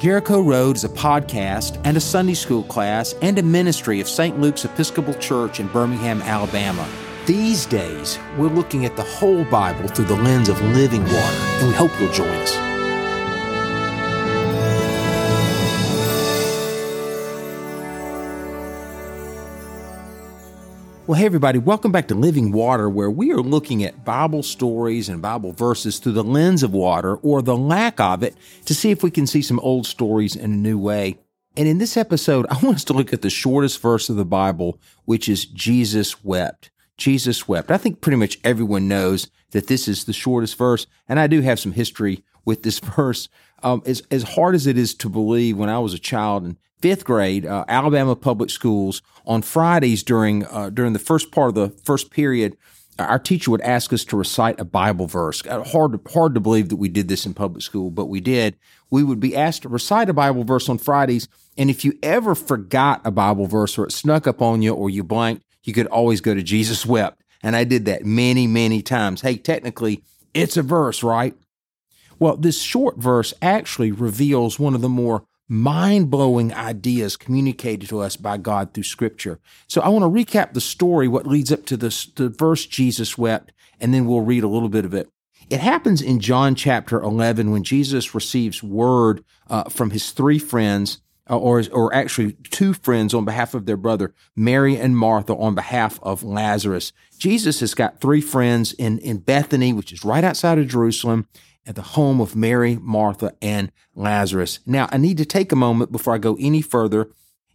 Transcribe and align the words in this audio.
Jericho 0.00 0.40
Road 0.40 0.76
is 0.76 0.84
a 0.84 0.88
podcast 0.88 1.78
and 1.84 1.94
a 1.94 2.00
Sunday 2.00 2.32
school 2.32 2.62
class 2.62 3.12
and 3.20 3.38
a 3.38 3.42
ministry 3.42 4.00
of 4.00 4.08
St. 4.08 4.40
Luke's 4.40 4.64
Episcopal 4.64 5.12
Church 5.12 5.60
in 5.60 5.68
Birmingham, 5.68 6.22
Alabama. 6.22 6.88
These 7.26 7.66
days, 7.66 8.18
we're 8.38 8.48
looking 8.48 8.86
at 8.86 8.96
the 8.96 9.02
whole 9.02 9.44
Bible 9.44 9.88
through 9.88 10.06
the 10.06 10.16
lens 10.16 10.48
of 10.48 10.58
living 10.62 11.02
water, 11.02 11.36
and 11.58 11.68
we 11.68 11.74
hope 11.74 11.90
you'll 12.00 12.10
join 12.12 12.28
us. 12.28 12.69
Well, 21.10 21.18
hey, 21.18 21.26
everybody, 21.26 21.58
welcome 21.58 21.90
back 21.90 22.06
to 22.06 22.14
Living 22.14 22.52
Water, 22.52 22.88
where 22.88 23.10
we 23.10 23.32
are 23.32 23.40
looking 23.40 23.82
at 23.82 24.04
Bible 24.04 24.44
stories 24.44 25.08
and 25.08 25.20
Bible 25.20 25.50
verses 25.50 25.98
through 25.98 26.12
the 26.12 26.22
lens 26.22 26.62
of 26.62 26.72
water 26.72 27.16
or 27.16 27.42
the 27.42 27.56
lack 27.56 27.98
of 27.98 28.22
it 28.22 28.36
to 28.66 28.76
see 28.76 28.92
if 28.92 29.02
we 29.02 29.10
can 29.10 29.26
see 29.26 29.42
some 29.42 29.58
old 29.58 29.88
stories 29.88 30.36
in 30.36 30.52
a 30.52 30.56
new 30.56 30.78
way. 30.78 31.18
And 31.56 31.66
in 31.66 31.78
this 31.78 31.96
episode, 31.96 32.46
I 32.48 32.54
want 32.62 32.76
us 32.76 32.84
to 32.84 32.92
look 32.92 33.12
at 33.12 33.22
the 33.22 33.28
shortest 33.28 33.82
verse 33.82 34.08
of 34.08 34.14
the 34.14 34.24
Bible, 34.24 34.78
which 35.04 35.28
is 35.28 35.46
Jesus 35.46 36.22
wept. 36.22 36.70
Jesus 36.96 37.48
wept. 37.48 37.72
I 37.72 37.76
think 37.76 38.00
pretty 38.00 38.16
much 38.16 38.38
everyone 38.44 38.86
knows 38.86 39.32
that 39.50 39.66
this 39.66 39.88
is 39.88 40.04
the 40.04 40.12
shortest 40.12 40.56
verse, 40.56 40.86
and 41.08 41.18
I 41.18 41.26
do 41.26 41.40
have 41.40 41.58
some 41.58 41.72
history 41.72 42.22
with 42.44 42.62
this 42.62 42.78
verse. 42.96 43.28
Um, 43.64 43.82
as, 43.84 44.00
as 44.12 44.22
hard 44.22 44.54
as 44.54 44.68
it 44.68 44.78
is 44.78 44.94
to 44.94 45.08
believe, 45.08 45.56
when 45.56 45.70
I 45.70 45.80
was 45.80 45.92
a 45.92 45.98
child 45.98 46.44
and 46.44 46.56
fifth 46.80 47.04
grade, 47.04 47.46
uh, 47.46 47.64
Alabama 47.68 48.16
public 48.16 48.50
schools 48.50 49.02
on 49.26 49.42
Fridays 49.42 50.02
during 50.02 50.44
uh, 50.46 50.70
during 50.70 50.92
the 50.92 50.98
first 50.98 51.30
part 51.30 51.50
of 51.50 51.54
the 51.54 51.70
first 51.84 52.10
period, 52.10 52.56
our 52.98 53.18
teacher 53.18 53.50
would 53.50 53.60
ask 53.62 53.92
us 53.92 54.04
to 54.06 54.16
recite 54.16 54.60
a 54.60 54.64
Bible 54.64 55.06
verse. 55.06 55.42
Uh, 55.46 55.62
hard 55.64 56.00
hard 56.12 56.34
to 56.34 56.40
believe 56.40 56.68
that 56.68 56.76
we 56.76 56.88
did 56.88 57.08
this 57.08 57.26
in 57.26 57.34
public 57.34 57.62
school, 57.62 57.90
but 57.90 58.06
we 58.06 58.20
did. 58.20 58.56
We 58.90 59.02
would 59.02 59.20
be 59.20 59.36
asked 59.36 59.62
to 59.62 59.68
recite 59.68 60.08
a 60.08 60.14
Bible 60.14 60.44
verse 60.44 60.68
on 60.68 60.78
Fridays, 60.78 61.28
and 61.56 61.70
if 61.70 61.84
you 61.84 61.98
ever 62.02 62.34
forgot 62.34 63.00
a 63.04 63.10
Bible 63.10 63.46
verse 63.46 63.78
or 63.78 63.86
it 63.86 63.92
snuck 63.92 64.26
up 64.26 64.42
on 64.42 64.62
you 64.62 64.74
or 64.74 64.90
you 64.90 65.04
blanked, 65.04 65.44
you 65.62 65.72
could 65.72 65.86
always 65.86 66.20
go 66.20 66.34
to 66.34 66.42
Jesus 66.42 66.86
wept. 66.86 67.22
And 67.42 67.56
I 67.56 67.64
did 67.64 67.86
that 67.86 68.04
many, 68.04 68.46
many 68.46 68.82
times. 68.82 69.22
Hey, 69.22 69.36
technically, 69.36 70.02
it's 70.34 70.56
a 70.56 70.62
verse, 70.62 71.02
right? 71.02 71.34
Well, 72.18 72.36
this 72.36 72.60
short 72.60 72.98
verse 72.98 73.32
actually 73.40 73.92
reveals 73.92 74.58
one 74.58 74.74
of 74.74 74.82
the 74.82 74.90
more 74.90 75.24
mind 75.50 76.08
blowing 76.08 76.54
ideas 76.54 77.16
communicated 77.16 77.88
to 77.88 77.98
us 77.98 78.16
by 78.16 78.36
God 78.36 78.72
through 78.72 78.84
Scripture. 78.84 79.40
So 79.66 79.80
I 79.80 79.88
want 79.88 80.04
to 80.04 80.08
recap 80.08 80.52
the 80.52 80.60
story, 80.60 81.08
what 81.08 81.26
leads 81.26 81.50
up 81.50 81.66
to 81.66 81.76
this, 81.76 82.06
the 82.06 82.28
verse 82.28 82.64
Jesus 82.66 83.18
wept, 83.18 83.52
and 83.80 83.92
then 83.92 84.06
we'll 84.06 84.20
read 84.20 84.44
a 84.44 84.48
little 84.48 84.68
bit 84.68 84.84
of 84.84 84.94
it. 84.94 85.10
It 85.50 85.58
happens 85.58 86.00
in 86.00 86.20
John 86.20 86.54
chapter 86.54 87.00
11 87.02 87.50
when 87.50 87.64
Jesus 87.64 88.14
receives 88.14 88.62
word 88.62 89.24
uh, 89.48 89.64
from 89.64 89.90
his 89.90 90.12
three 90.12 90.38
friends, 90.38 91.00
Uh, 91.30 91.38
or, 91.38 91.62
or 91.70 91.94
actually 91.94 92.32
two 92.50 92.74
friends 92.74 93.14
on 93.14 93.24
behalf 93.24 93.54
of 93.54 93.64
their 93.64 93.76
brother, 93.76 94.12
Mary 94.34 94.76
and 94.76 94.96
Martha 94.96 95.36
on 95.36 95.54
behalf 95.54 96.00
of 96.02 96.24
Lazarus. 96.24 96.92
Jesus 97.18 97.60
has 97.60 97.72
got 97.72 98.00
three 98.00 98.20
friends 98.20 98.72
in, 98.72 98.98
in 98.98 99.18
Bethany, 99.18 99.72
which 99.72 99.92
is 99.92 100.04
right 100.04 100.24
outside 100.24 100.58
of 100.58 100.66
Jerusalem 100.66 101.28
at 101.64 101.76
the 101.76 101.82
home 101.82 102.20
of 102.20 102.34
Mary, 102.34 102.78
Martha, 102.82 103.32
and 103.40 103.70
Lazarus. 103.94 104.58
Now, 104.66 104.88
I 104.90 104.96
need 104.96 105.18
to 105.18 105.24
take 105.24 105.52
a 105.52 105.56
moment 105.56 105.92
before 105.92 106.14
I 106.14 106.18
go 106.18 106.36
any 106.40 106.62
further 106.62 107.10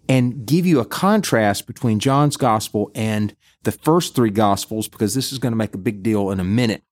and 0.08 0.46
give 0.46 0.66
you 0.66 0.80
a 0.80 0.86
contrast 0.86 1.68
between 1.68 2.00
John's 2.00 2.38
gospel 2.38 2.92
and 2.96 3.36
the 3.64 3.74
first 3.74 4.16
three 4.16 4.30
gospels 4.30 4.88
because 4.88 5.16
this 5.16 5.34
is 5.34 5.38
going 5.38 5.52
to 5.52 5.58
make 5.58 5.74
a 5.74 5.80
big 5.80 6.02
deal 6.02 6.32
in 6.32 6.40
a 6.40 6.46
minute. 6.46 6.85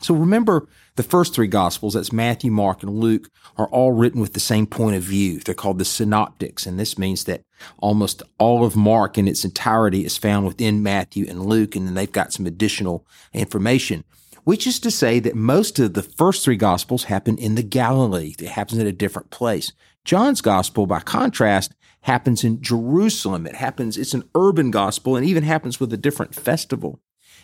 So 0.00 0.14
remember 0.14 0.68
the 0.96 1.02
first 1.02 1.34
three 1.34 1.46
gospels, 1.46 1.94
that's 1.94 2.12
Matthew, 2.12 2.50
Mark, 2.50 2.82
and 2.82 2.92
Luke, 2.92 3.30
are 3.56 3.68
all 3.68 3.92
written 3.92 4.20
with 4.20 4.34
the 4.34 4.40
same 4.40 4.66
point 4.66 4.96
of 4.96 5.02
view. 5.02 5.40
They're 5.40 5.54
called 5.54 5.78
the 5.78 5.84
synoptics. 5.84 6.66
And 6.66 6.78
this 6.78 6.98
means 6.98 7.24
that 7.24 7.42
almost 7.78 8.22
all 8.38 8.64
of 8.64 8.76
Mark 8.76 9.16
in 9.16 9.26
its 9.26 9.44
entirety 9.44 10.04
is 10.04 10.18
found 10.18 10.46
within 10.46 10.82
Matthew 10.82 11.26
and 11.28 11.46
Luke. 11.46 11.74
And 11.76 11.86
then 11.86 11.94
they've 11.94 12.10
got 12.10 12.32
some 12.32 12.46
additional 12.46 13.06
information 13.32 14.04
which 14.46 14.64
is 14.64 14.78
to 14.78 14.92
say 14.92 15.18
that 15.18 15.34
most 15.34 15.80
of 15.80 15.94
the 15.94 16.04
first 16.04 16.44
three 16.44 16.56
gospels 16.56 17.04
happen 17.04 17.36
in 17.36 17.56
the 17.56 17.64
Galilee. 17.64 18.32
It 18.38 18.50
happens 18.50 18.78
at 18.78 18.86
a 18.86 18.92
different 18.92 19.30
place. 19.30 19.72
John's 20.04 20.40
gospel, 20.40 20.86
by 20.86 21.00
contrast, 21.00 21.74
happens 22.02 22.44
in 22.44 22.62
Jerusalem. 22.62 23.44
It 23.48 23.56
happens, 23.56 23.98
it's 23.98 24.14
an 24.14 24.22
urban 24.36 24.70
gospel 24.70 25.16
and 25.16 25.26
even 25.26 25.42
happens 25.42 25.80
with 25.80 25.92
a 25.92 25.96
different 25.96 26.32
festival. 26.32 27.00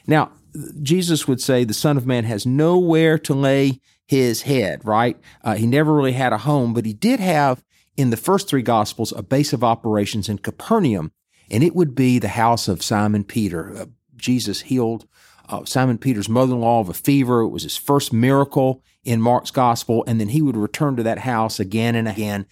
Now, 0.07 0.33
Jesus 0.83 1.27
would 1.27 1.41
say 1.41 1.65
the 1.65 1.75
Son 1.75 1.97
of 1.97 2.07
Man 2.07 2.25
has 2.25 2.45
nowhere 2.45 3.19
to 3.19 3.35
lay 3.35 3.81
his 4.07 4.43
head, 4.43 4.85
right? 4.85 5.19
Uh, 5.43 5.55
he 5.55 5.67
never 5.67 5.95
really 5.95 6.13
had 6.13 6.33
a 6.33 6.39
home, 6.39 6.75
but 6.75 6.85
he 6.85 6.93
did 6.93 7.21
have 7.21 7.65
in 7.97 8.11
the 8.11 8.17
first 8.17 8.49
three 8.49 8.63
gospels 8.63 9.13
a 9.13 9.23
base 9.23 9.53
of 9.53 9.65
operations 9.65 10.29
in 10.29 10.39
Capernaum, 10.39 11.13
and 11.51 11.63
it 11.63 11.75
would 11.75 11.95
be 11.95 12.19
the 12.19 12.29
house 12.29 12.69
of 12.69 12.83
Simon 12.83 13.25
Peter. 13.25 13.75
Uh, 13.77 13.87
Jesus 14.17 14.63
healed 14.63 15.07
uh, 15.49 15.65
Simon 15.65 15.99
Peter's 15.99 16.29
mother 16.29 16.55
in 16.55 16.61
law 16.61 16.81
of 16.81 16.89
a 16.89 16.95
fever. 16.95 17.41
It 17.41 17.49
was 17.49 17.65
his 17.65 17.77
first 17.77 18.13
miracle 18.13 18.83
in 19.05 19.21
Mark's 19.21 19.51
gospel. 19.51 20.05
And 20.07 20.21
then 20.21 20.29
he 20.29 20.43
would 20.43 20.57
return 20.57 20.97
to 20.97 21.03
that 21.03 21.19
house 21.19 21.61
again 21.61 21.95
and 21.95 22.09
again. 22.09 22.47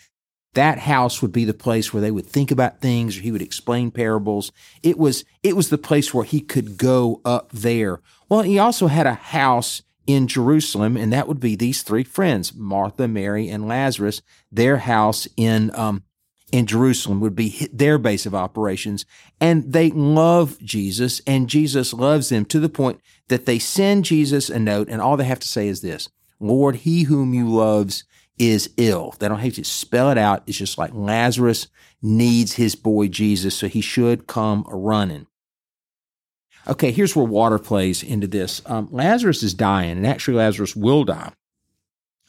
That 0.55 0.81
house 0.81 1.23
would 1.23 1.33
be 1.33 1.45
the 1.45 1.55
place 1.55 1.93
where 1.93 2.01
they 2.01 2.11
would 2.11 2.27
think 2.27 2.51
about 2.51 2.81
things 2.81 3.17
or 3.17 3.21
he 3.21 3.31
would 3.31 3.43
explain 3.43 3.91
parables. 3.91 4.51
It 4.83 4.99
was, 4.99 5.25
it 5.43 5.55
was 5.55 5.71
the 5.71 5.79
place 5.79 6.13
where 6.13 6.25
he 6.25 6.41
could 6.41 6.77
go 6.77 7.21
up 7.25 7.53
there. 7.53 8.01
Well, 8.29 8.43
he 8.43 8.59
also 8.59 8.89
had 8.89 9.07
a 9.07 9.15
house 9.15 9.83
in 10.07 10.27
Jerusalem, 10.27 10.97
and 10.97 11.13
that 11.13 11.29
would 11.29 11.39
be 11.39 11.55
these 11.55 11.83
three 11.83 12.03
friends, 12.03 12.53
Martha, 12.55 13.07
Mary, 13.07 13.49
and 13.49 13.69
Lazarus, 13.69 14.23
their 14.51 14.79
house 14.79 15.29
in 15.37 15.71
um, 15.77 16.03
in 16.53 16.67
Jerusalem 16.67 17.21
would 17.21 17.37
be 17.37 17.69
their 17.73 17.99
base 17.99 18.27
of 18.27 18.35
operations. 18.35 19.07
And 19.41 19.73
they 19.73 19.91
love 19.91 20.59
Jesus 20.61 21.21
and 21.27 21.49
Jesus 21.49 21.93
loves 21.93 22.29
them 22.29 22.45
to 22.47 22.59
the 22.59 22.69
point 22.69 23.01
that 23.29 23.47
they 23.47 23.59
send 23.59 24.05
Jesus 24.05 24.51
a 24.51 24.59
note 24.59 24.89
and 24.89 25.01
all 25.01 25.17
they 25.17 25.25
have 25.25 25.39
to 25.41 25.49
say 25.49 25.69
is 25.69 25.81
this, 25.81 26.09
Lord, 26.41 26.77
he 26.77 27.05
whom 27.05 27.35
you 27.35 27.49
loves 27.49 28.05
is 28.41 28.71
ill. 28.77 29.15
They 29.19 29.29
don't 29.29 29.39
have 29.39 29.55
to 29.55 29.65
spell 29.65 30.11
it 30.11 30.19
out. 30.19 30.43
It's 30.47 30.59
just 30.59 30.79
like 30.79 30.91
Lazarus 30.95 31.69
needs 32.03 32.55
his 32.55 32.75
boy 32.75 33.09
Jesus, 33.09 33.55
so 33.55 33.69
he 33.69 33.83
should 33.83 34.27
come 34.27 34.65
running. 34.67 35.27
Okay, 36.67 36.91
here's 36.91 37.15
where 37.15 37.27
water 37.27 37.59
plays 37.59 38.03
into 38.03 38.27
this. 38.27 38.63
Um, 38.67 38.89
Lazarus 38.91 39.43
is 39.43 39.55
dying, 39.55 39.93
and 39.93 40.07
actually 40.07 40.39
Lazarus 40.39 40.75
will 40.75 41.05
die. 41.05 41.33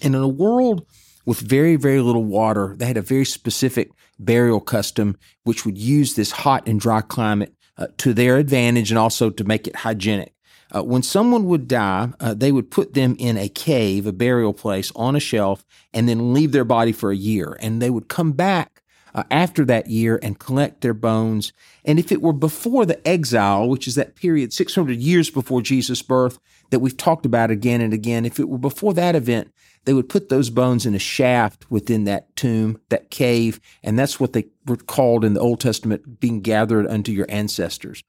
And 0.02 0.14
in 0.14 0.22
a 0.22 0.28
world 0.28 0.86
with 1.26 1.40
very, 1.40 1.76
very 1.76 2.02
little 2.02 2.24
water. 2.24 2.76
They 2.78 2.86
had 2.86 2.98
a 2.98 3.02
very 3.02 3.26
specific 3.26 3.92
burial 4.20 4.60
custom, 4.60 5.18
which 5.44 5.66
would 5.66 5.78
use 5.78 6.16
this 6.16 6.32
hot 6.32 6.68
and 6.68 6.80
dry 6.80 7.02
climate 7.02 7.54
uh, 7.78 7.88
to 7.98 8.14
their 8.14 8.38
advantage 8.38 8.92
and 8.92 8.98
also 8.98 9.30
to 9.30 9.44
make 9.44 9.68
it 9.68 9.76
hygienic. 9.78 10.34
Uh, 10.74 10.84
when 10.84 11.04
someone 11.04 11.46
would 11.46 11.68
die, 11.68 12.10
uh, 12.20 12.34
they 12.34 12.52
would 12.52 12.72
put 12.72 12.94
them 12.94 13.16
in 13.20 13.38
a 13.38 13.50
cave, 13.50 14.06
a 14.06 14.14
burial 14.14 14.54
place 14.54 14.92
on 14.96 15.16
a 15.16 15.20
shelf, 15.20 15.66
and 15.94 16.08
then 16.08 16.34
leave 16.34 16.52
their 16.52 16.64
body 16.64 16.92
for 16.92 17.12
a 17.12 17.16
year. 17.16 17.58
And 17.60 17.82
they 17.82 17.90
would 17.90 18.08
come 18.08 18.32
back 18.32 18.82
uh, 19.14 19.24
after 19.30 19.66
that 19.66 19.88
year 19.88 20.20
and 20.24 20.40
collect 20.40 20.82
their 20.82 20.94
bones. 20.94 21.52
And 21.84 22.00
if 22.00 22.12
it 22.12 22.22
were 22.22 22.34
before 22.34 22.86
the 22.86 23.06
exile, 23.08 23.68
which 23.68 23.88
is 23.88 23.96
that 23.96 24.16
period 24.16 24.54
600 24.54 24.98
years 24.98 25.30
before 25.30 25.62
Jesus' 25.62 26.02
birth 26.02 26.40
that 26.70 26.80
we've 26.80 26.96
talked 26.96 27.26
about 27.26 27.52
again 27.52 27.82
and 27.82 27.94
again, 27.94 28.26
if 28.26 28.40
it 28.40 28.48
were 28.48 28.58
before 28.58 28.94
that 28.94 29.16
event, 29.16 29.54
they 29.86 29.94
would 29.94 30.10
put 30.10 30.30
those 30.30 30.50
bones 30.50 30.86
in 30.86 30.94
a 30.94 31.00
shaft 31.00 31.70
within 31.70 32.04
that 32.04 32.36
tomb, 32.36 32.80
that 32.90 33.10
cave, 33.10 33.60
and 33.84 33.98
that's 33.98 34.20
what 34.20 34.34
they 34.34 34.46
were 34.68 34.78
called 34.78 35.26
in 35.26 35.34
the 35.34 35.40
Old 35.40 35.60
Testament 35.60 36.20
being 36.20 36.42
gathered 36.42 36.86
unto 36.88 37.12
your 37.12 37.26
ancestors. 37.30 38.04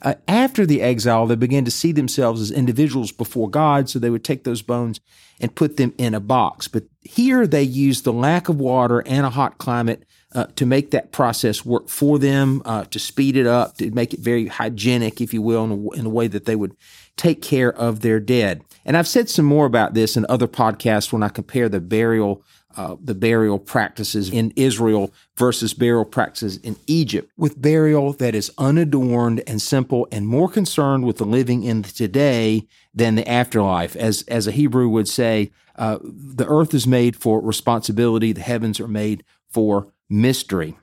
Uh, 0.00 0.14
after 0.26 0.64
the 0.64 0.80
exile, 0.80 1.26
they 1.26 1.34
began 1.34 1.64
to 1.64 1.70
see 1.70 1.92
themselves 1.92 2.40
as 2.40 2.50
individuals 2.50 3.10
before 3.10 3.50
God, 3.50 3.88
so 3.88 3.98
they 3.98 4.10
would 4.10 4.24
take 4.24 4.44
those 4.44 4.62
bones 4.62 5.00
and 5.40 5.54
put 5.54 5.76
them 5.76 5.92
in 5.98 6.14
a 6.14 6.20
box. 6.20 6.68
But 6.68 6.84
here 7.02 7.46
they 7.46 7.62
used 7.62 8.04
the 8.04 8.12
lack 8.12 8.48
of 8.48 8.60
water 8.60 9.00
and 9.06 9.26
a 9.26 9.30
hot 9.30 9.58
climate 9.58 10.04
uh, 10.34 10.46
to 10.56 10.66
make 10.66 10.90
that 10.90 11.10
process 11.10 11.64
work 11.64 11.88
for 11.88 12.18
them, 12.18 12.62
uh, 12.64 12.84
to 12.84 12.98
speed 12.98 13.36
it 13.36 13.46
up, 13.46 13.78
to 13.78 13.90
make 13.90 14.12
it 14.12 14.20
very 14.20 14.46
hygienic, 14.46 15.20
if 15.20 15.32
you 15.32 15.42
will, 15.42 15.64
in 15.64 15.70
a, 15.70 15.90
in 15.98 16.06
a 16.06 16.10
way 16.10 16.26
that 16.26 16.44
they 16.44 16.56
would 16.56 16.76
take 17.16 17.40
care 17.42 17.72
of 17.72 18.00
their 18.00 18.20
dead. 18.20 18.62
And 18.88 18.96
I've 18.96 19.06
said 19.06 19.28
some 19.28 19.44
more 19.44 19.66
about 19.66 19.92
this 19.92 20.16
in 20.16 20.24
other 20.30 20.48
podcasts 20.48 21.12
when 21.12 21.22
I 21.22 21.28
compare 21.28 21.68
the 21.68 21.78
burial 21.78 22.42
uh, 22.76 22.96
the 23.02 23.14
burial 23.14 23.58
practices 23.58 24.30
in 24.30 24.52
Israel 24.54 25.12
versus 25.36 25.74
burial 25.74 26.04
practices 26.04 26.58
in 26.58 26.76
Egypt, 26.86 27.30
with 27.36 27.60
burial 27.60 28.12
that 28.14 28.34
is 28.34 28.52
unadorned 28.56 29.42
and 29.46 29.60
simple 29.60 30.06
and 30.12 30.28
more 30.28 30.48
concerned 30.48 31.04
with 31.04 31.18
the 31.18 31.24
living 31.24 31.64
in 31.64 31.82
the 31.82 31.88
today 31.88 32.66
than 32.94 33.16
the 33.16 33.28
afterlife. 33.28 33.96
As, 33.96 34.22
as 34.28 34.46
a 34.46 34.52
Hebrew 34.52 34.88
would 34.88 35.08
say, 35.08 35.50
uh, 35.76 35.98
the 36.02 36.46
earth 36.46 36.72
is 36.72 36.86
made 36.86 37.16
for 37.16 37.40
responsibility, 37.40 38.32
the 38.32 38.42
heavens 38.42 38.78
are 38.78 38.88
made 38.88 39.24
for 39.48 39.88
mystery. 40.08 40.78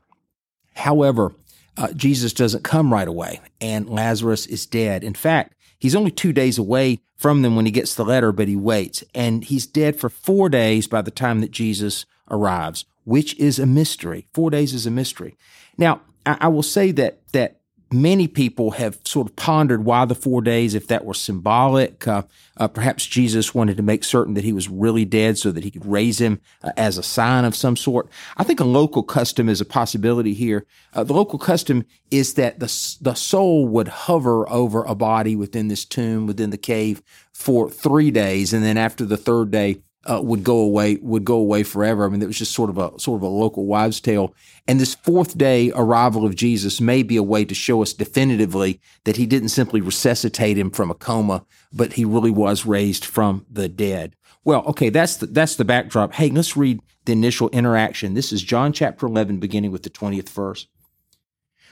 However, 0.75 1.33
uh, 1.77 1.93
Jesus 1.93 2.33
doesn't 2.33 2.63
come 2.63 2.91
right 2.91 3.07
away, 3.07 3.39
and 3.61 3.89
Lazarus 3.89 4.45
is 4.47 4.65
dead. 4.65 5.03
In 5.03 5.13
fact, 5.13 5.54
He's 5.85 5.93
only 5.93 6.09
two 6.09 6.33
days 6.33 6.57
away 6.57 6.97
from 7.15 7.43
them 7.43 7.55
when 7.55 7.67
he 7.67 7.71
gets 7.71 7.93
the 7.93 8.03
letter, 8.03 8.31
but 8.31 8.47
he 8.47 8.55
waits. 8.55 9.03
And 9.13 9.43
he's 9.43 9.67
dead 9.67 9.99
for 9.99 10.09
four 10.09 10.49
days 10.49 10.87
by 10.87 11.03
the 11.03 11.11
time 11.11 11.41
that 11.41 11.51
Jesus 11.51 12.07
arrives. 12.27 12.85
which 13.03 13.37
is 13.37 13.59
a 13.59 13.67
mystery. 13.67 14.27
Four 14.33 14.49
days 14.49 14.73
is 14.73 14.87
a 14.87 14.91
mystery. 14.91 15.37
Now, 15.77 16.01
I, 16.25 16.37
I 16.41 16.47
will 16.47 16.63
say 16.63 16.91
that 16.93 17.19
that 17.33 17.59
many 18.01 18.27
people 18.27 18.71
have 18.71 18.99
sort 19.05 19.27
of 19.27 19.35
pondered 19.35 19.85
why 19.85 20.05
the 20.05 20.15
four 20.15 20.41
days, 20.41 20.75
if 20.75 20.87
that 20.87 21.05
were 21.05 21.13
symbolic. 21.13 22.07
Uh, 22.07 22.23
uh, 22.57 22.67
perhaps 22.67 23.05
Jesus 23.05 23.53
wanted 23.53 23.77
to 23.77 23.83
make 23.83 24.03
certain 24.03 24.33
that 24.35 24.43
he 24.43 24.53
was 24.53 24.69
really 24.69 25.05
dead 25.05 25.37
so 25.37 25.51
that 25.51 25.63
he 25.63 25.71
could 25.71 25.85
raise 25.85 26.19
him 26.19 26.39
uh, 26.63 26.71
as 26.77 26.97
a 26.97 27.03
sign 27.03 27.45
of 27.45 27.55
some 27.55 27.75
sort. 27.75 28.09
I 28.37 28.43
think 28.43 28.59
a 28.59 28.65
local 28.65 29.03
custom 29.03 29.49
is 29.49 29.61
a 29.61 29.65
possibility 29.65 30.33
here. 30.33 30.65
Uh, 30.93 31.03
the 31.03 31.13
local 31.13 31.39
custom 31.39 31.85
is 32.11 32.35
that 32.35 32.59
the, 32.59 32.97
the 33.01 33.15
soul 33.15 33.67
would 33.67 33.87
hover 33.87 34.49
over 34.49 34.83
a 34.83 34.95
body 34.95 35.35
within 35.35 35.67
this 35.67 35.85
tomb, 35.85 36.27
within 36.27 36.49
the 36.49 36.57
cave 36.57 37.01
for 37.33 37.69
three 37.69 38.11
days. 38.11 38.53
And 38.53 38.63
then 38.63 38.77
after 38.77 39.05
the 39.05 39.17
third 39.17 39.51
day, 39.51 39.81
uh, 40.05 40.21
would 40.23 40.43
go 40.43 40.59
away 40.59 40.97
would 41.01 41.25
go 41.25 41.35
away 41.35 41.63
forever. 41.63 42.05
I 42.05 42.09
mean, 42.09 42.21
it 42.21 42.27
was 42.27 42.37
just 42.37 42.53
sort 42.53 42.69
of 42.69 42.77
a 42.77 42.97
sort 42.99 43.19
of 43.19 43.23
a 43.23 43.27
local 43.27 43.65
wives' 43.65 43.99
tale. 43.99 44.33
And 44.67 44.79
this 44.79 44.95
fourth 44.95 45.37
day 45.37 45.71
arrival 45.75 46.25
of 46.25 46.35
Jesus 46.35 46.79
may 46.79 47.03
be 47.03 47.17
a 47.17 47.23
way 47.23 47.45
to 47.45 47.55
show 47.55 47.81
us 47.81 47.93
definitively 47.93 48.79
that 49.03 49.17
he 49.17 49.25
didn't 49.25 49.49
simply 49.49 49.81
resuscitate 49.81 50.57
him 50.57 50.69
from 50.69 50.91
a 50.91 50.95
coma, 50.95 51.45
but 51.73 51.93
he 51.93 52.05
really 52.05 52.31
was 52.31 52.65
raised 52.65 53.05
from 53.05 53.45
the 53.49 53.67
dead. 53.67 54.15
Well, 54.43 54.63
okay, 54.65 54.89
that's 54.89 55.17
the, 55.17 55.25
that's 55.25 55.55
the 55.55 55.65
backdrop. 55.65 56.13
Hey, 56.13 56.29
let's 56.29 56.55
read 56.55 56.79
the 57.05 57.13
initial 57.13 57.49
interaction. 57.49 58.13
This 58.13 58.31
is 58.31 58.43
John 58.43 58.73
chapter 58.73 59.07
11, 59.07 59.39
beginning 59.39 59.71
with 59.71 59.83
the 59.83 59.89
20th 59.89 60.29
verse. 60.29 60.67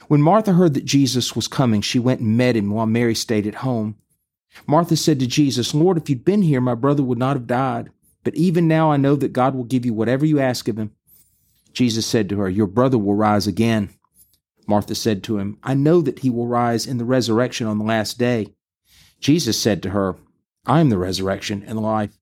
When 0.08 0.20
Martha 0.20 0.52
heard 0.52 0.74
that 0.74 0.84
Jesus 0.84 1.36
was 1.36 1.48
coming, 1.48 1.80
she 1.80 1.98
went 2.00 2.20
and 2.20 2.36
met 2.36 2.56
him 2.56 2.70
while 2.70 2.86
Mary 2.86 3.14
stayed 3.14 3.46
at 3.46 3.56
home. 3.56 3.96
Martha 4.66 4.96
said 4.96 5.20
to 5.20 5.26
Jesus, 5.26 5.74
Lord, 5.74 5.96
if 5.96 6.08
you'd 6.10 6.24
been 6.24 6.42
here, 6.42 6.60
my 6.60 6.74
brother 6.74 7.02
would 7.02 7.18
not 7.18 7.36
have 7.36 7.46
died. 7.46 7.90
But 8.24 8.34
even 8.34 8.66
now 8.66 8.90
I 8.90 8.96
know 8.96 9.14
that 9.16 9.32
God 9.32 9.54
will 9.54 9.64
give 9.64 9.86
you 9.86 9.94
whatever 9.94 10.26
you 10.26 10.40
ask 10.40 10.66
of 10.66 10.78
him. 10.78 10.92
Jesus 11.72 12.06
said 12.06 12.28
to 12.30 12.36
her, 12.38 12.48
Your 12.48 12.66
brother 12.66 12.98
will 12.98 13.14
rise 13.14 13.46
again. 13.46 13.90
Martha 14.66 14.94
said 14.94 15.22
to 15.24 15.38
him, 15.38 15.58
I 15.62 15.74
know 15.74 16.00
that 16.00 16.20
he 16.20 16.30
will 16.30 16.46
rise 16.46 16.86
in 16.86 16.98
the 16.98 17.04
resurrection 17.04 17.66
on 17.66 17.78
the 17.78 17.84
last 17.84 18.18
day. 18.18 18.54
Jesus 19.20 19.60
said 19.60 19.82
to 19.82 19.90
her, 19.90 20.16
I 20.66 20.80
am 20.80 20.88
the 20.88 20.98
resurrection 20.98 21.62
and 21.66 21.76
the 21.76 21.82
life. 21.82 22.18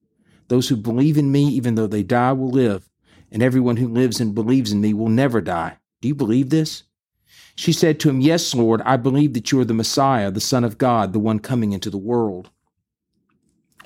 Those 0.49 0.67
who 0.67 0.75
believe 0.75 1.17
in 1.17 1.31
me, 1.31 1.47
even 1.47 1.75
though 1.75 1.87
they 1.87 2.03
die, 2.03 2.33
will 2.33 2.49
live, 2.49 2.89
and 3.31 3.41
everyone 3.41 3.77
who 3.77 3.87
lives 3.87 4.19
and 4.19 4.35
believes 4.35 4.71
in 4.71 4.81
me 4.81 4.93
will 4.93 5.09
never 5.09 5.39
die. 5.39 5.77
Do 6.01 6.09
you 6.09 6.15
believe 6.15 6.49
this? 6.49 6.83
She 7.55 7.71
said 7.71 7.99
to 7.99 8.09
him, 8.09 8.19
Yes, 8.19 8.53
Lord, 8.53 8.81
I 8.81 8.97
believe 8.97 9.33
that 9.33 9.51
you 9.51 9.59
are 9.61 9.65
the 9.65 9.73
Messiah, 9.73 10.31
the 10.31 10.41
Son 10.41 10.63
of 10.63 10.77
God, 10.77 11.13
the 11.13 11.19
one 11.19 11.39
coming 11.39 11.71
into 11.71 11.89
the 11.89 11.97
world. 11.97 12.49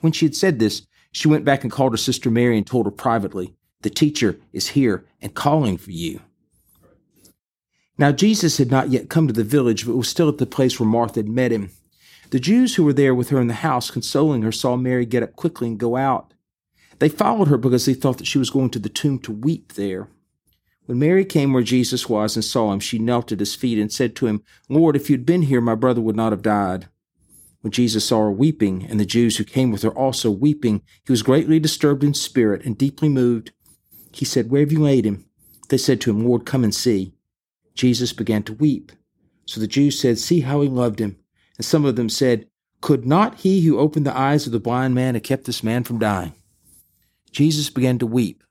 When 0.02 0.14
she 0.14 0.26
had 0.26 0.36
said 0.36 0.60
this, 0.60 0.88
she 1.18 1.28
went 1.28 1.44
back 1.44 1.64
and 1.64 1.72
called 1.72 1.94
her 1.94 1.98
sister 1.98 2.30
Mary 2.30 2.60
and 2.60 2.68
told 2.68 2.86
her 2.86 2.92
privately, 2.92 3.56
The 3.82 3.90
teacher 3.90 4.40
is 4.54 4.70
here 4.70 5.04
and 5.20 5.34
calling 5.34 5.76
for 5.76 5.90
you. 5.90 6.22
Now, 7.98 8.12
Jesus 8.12 8.60
had 8.60 8.70
not 8.70 8.92
yet 8.92 9.10
come 9.10 9.26
to 9.26 9.34
the 9.34 9.44
village, 9.44 9.88
but 9.88 9.96
was 9.96 10.08
still 10.08 10.30
at 10.30 10.38
the 10.38 10.46
place 10.46 10.80
where 10.80 10.88
Martha 10.88 11.22
had 11.22 11.28
met 11.28 11.52
him. 11.52 11.72
The 12.30 12.40
Jews 12.40 12.76
who 12.76 12.84
were 12.84 12.94
there 12.94 13.16
with 13.16 13.30
her 13.30 13.42
in 13.42 13.48
the 13.48 13.56
house, 13.56 13.90
consoling 13.90 14.44
her, 14.44 14.52
saw 14.52 14.76
Mary 14.76 15.08
get 15.08 15.24
up 15.24 15.36
quickly 15.36 15.70
and 15.70 15.80
go 15.80 15.96
out. 15.96 16.36
They 17.00 17.10
followed 17.10 17.48
her 17.48 17.58
because 17.58 17.88
they 17.88 17.96
thought 17.96 18.20
that 18.20 18.28
she 18.28 18.38
was 18.38 18.52
going 18.52 18.70
to 18.70 18.80
the 18.80 18.88
tomb 18.88 19.18
to 19.22 19.32
weep 19.32 19.74
there. 19.74 20.10
When 20.86 21.00
Mary 21.00 21.26
came 21.26 21.52
where 21.52 21.64
Jesus 21.64 22.08
was 22.08 22.36
and 22.36 22.46
saw 22.46 22.72
him, 22.72 22.80
she 22.80 23.00
knelt 23.00 23.32
at 23.32 23.40
his 23.40 23.56
feet 23.56 23.80
and 23.80 23.92
said 23.92 24.16
to 24.18 24.28
him, 24.28 24.44
Lord, 24.70 24.96
if 24.96 25.10
you'd 25.10 25.26
been 25.26 25.42
here, 25.42 25.62
my 25.62 25.74
brother 25.74 26.00
would 26.00 26.16
not 26.16 26.32
have 26.32 26.44
died. 26.44 26.90
When 27.62 27.72
Jesus 27.72 28.06
saw 28.06 28.20
her 28.20 28.32
weeping, 28.32 28.86
and 28.86 29.00
the 29.00 29.06
Jews 29.06 29.38
who 29.38 29.44
came 29.44 29.72
with 29.72 29.82
her 29.82 29.92
also 29.92 30.30
weeping, 30.30 30.84
he 31.06 31.12
was 31.12 31.24
greatly 31.24 31.60
disturbed 31.60 32.04
in 32.04 32.14
spirit 32.14 32.64
and 32.66 32.78
deeply 32.78 33.10
moved. 33.10 33.52
He 34.12 34.26
said, 34.26 34.50
Where 34.50 34.62
have 34.62 34.72
you 34.72 34.82
laid 34.82 35.06
him? 35.06 35.26
They 35.70 35.78
said 35.78 36.00
to 36.02 36.12
him, 36.12 36.26
Lord, 36.26 36.46
come 36.46 36.64
and 36.64 36.74
see. 36.74 37.14
Jesus 37.74 38.14
began 38.14 38.44
to 38.44 38.54
weep. 38.54 38.92
So 39.46 39.60
the 39.60 39.68
Jews 39.68 40.00
said, 40.00 40.18
See 40.18 40.42
how 40.42 40.62
he 40.62 40.70
loved 40.70 41.00
him. 41.00 41.18
And 41.58 41.66
some 41.66 41.86
of 41.86 41.96
them 41.96 42.10
said, 42.10 42.48
Could 42.82 43.06
not 43.06 43.36
he 43.40 43.62
who 43.62 43.80
opened 43.80 44.06
the 44.06 44.18
eyes 44.18 44.46
of 44.46 44.52
the 44.52 44.60
blind 44.60 44.96
man 44.96 45.16
have 45.16 45.24
kept 45.24 45.46
this 45.46 45.64
man 45.64 45.84
from 45.84 46.00
dying? 46.00 46.34
Jesus 47.32 47.70
began 47.70 47.98
to 48.00 48.08
weep. 48.08 48.44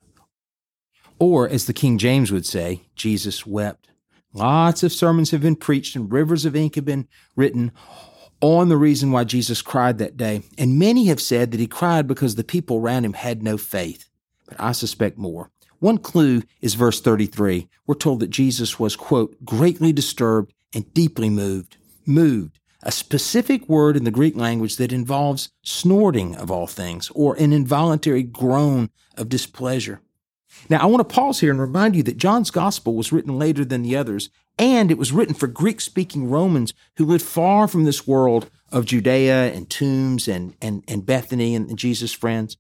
Or, 1.19 1.49
as 1.49 1.67
the 1.67 1.73
King 1.73 1.97
James 1.97 2.31
would 2.31 2.45
say, 2.45 2.83
Jesus 2.95 3.47
wept. 3.47 3.89
Lots 4.33 4.83
of 4.83 4.93
sermons 4.93 5.31
have 5.31 5.41
been 5.41 5.57
preached 5.57 5.97
and 5.97 6.13
rivers 6.13 6.45
of 6.45 6.55
ink 6.55 6.75
have 6.75 6.85
been 6.85 7.09
written 7.37 7.73
on 8.41 8.69
the 8.69 8.77
reason 8.77 9.13
why 9.13 9.25
Jesus 9.25 9.63
cried 9.63 9.99
that 9.99 10.17
day. 10.17 10.43
And 10.59 10.79
many 10.79 11.07
have 11.07 11.21
said 11.21 11.51
that 11.51 11.61
he 11.61 11.67
cried 11.67 12.07
because 12.07 12.35
the 12.35 12.45
people 12.45 12.79
around 12.79 13.05
him 13.05 13.15
had 13.15 13.43
no 13.43 13.57
faith. 13.57 14.09
But 14.47 14.61
I 14.61 14.73
suspect 14.73 15.19
more. 15.19 15.51
One 15.79 15.99
clue 15.99 16.43
is 16.61 16.75
verse 16.75 17.01
33. 17.01 17.69
We're 17.87 17.95
told 17.95 18.21
that 18.21 18.31
Jesus 18.31 18.79
was, 18.79 18.97
quote, 18.97 19.45
greatly 19.45 19.93
disturbed 19.93 20.53
and 20.75 20.93
deeply 20.95 21.31
moved. 21.31 21.77
Moved, 22.07 22.61
a 22.83 22.93
specific 22.93 23.69
word 23.69 23.97
in 23.97 24.05
the 24.05 24.11
Greek 24.11 24.37
language 24.37 24.77
that 24.77 24.93
involves 24.93 25.51
snorting 25.63 26.37
of 26.37 26.51
all 26.51 26.67
things 26.67 27.11
or 27.15 27.35
an 27.37 27.53
involuntary 27.53 28.23
groan 28.23 28.91
of 29.17 29.29
displeasure. 29.29 30.01
Now, 30.69 30.83
I 30.83 30.87
want 30.87 31.07
to 31.07 31.15
pause 31.15 31.41
here 31.41 31.51
and 31.51 31.61
remind 31.61 31.97
you 31.97 32.03
that 32.05 32.17
John's 32.17 32.51
gospel 32.51 32.95
was 32.95 33.13
written 33.13 33.39
later 33.39 33.65
than 33.65 33.83
the 33.83 33.97
others, 33.97 34.31
and 34.59 34.91
it 34.91 34.99
was 34.99 35.13
written 35.13 35.35
for 35.35 35.47
Greek 35.47 35.81
speaking 35.81 36.31
Romans 36.31 36.73
who 36.97 37.05
lived 37.05 37.23
far 37.23 37.69
from 37.69 37.85
this 37.85 38.07
world 38.07 38.51
of 38.73 38.87
Judea 38.87 39.53
and 39.53 39.69
tombs 39.69 40.29
and, 40.29 40.55
and, 40.61 40.83
and 40.89 41.07
Bethany 41.07 41.55
and, 41.55 41.69
and 41.69 41.79
Jesus' 41.79 42.13
friends. 42.13 42.57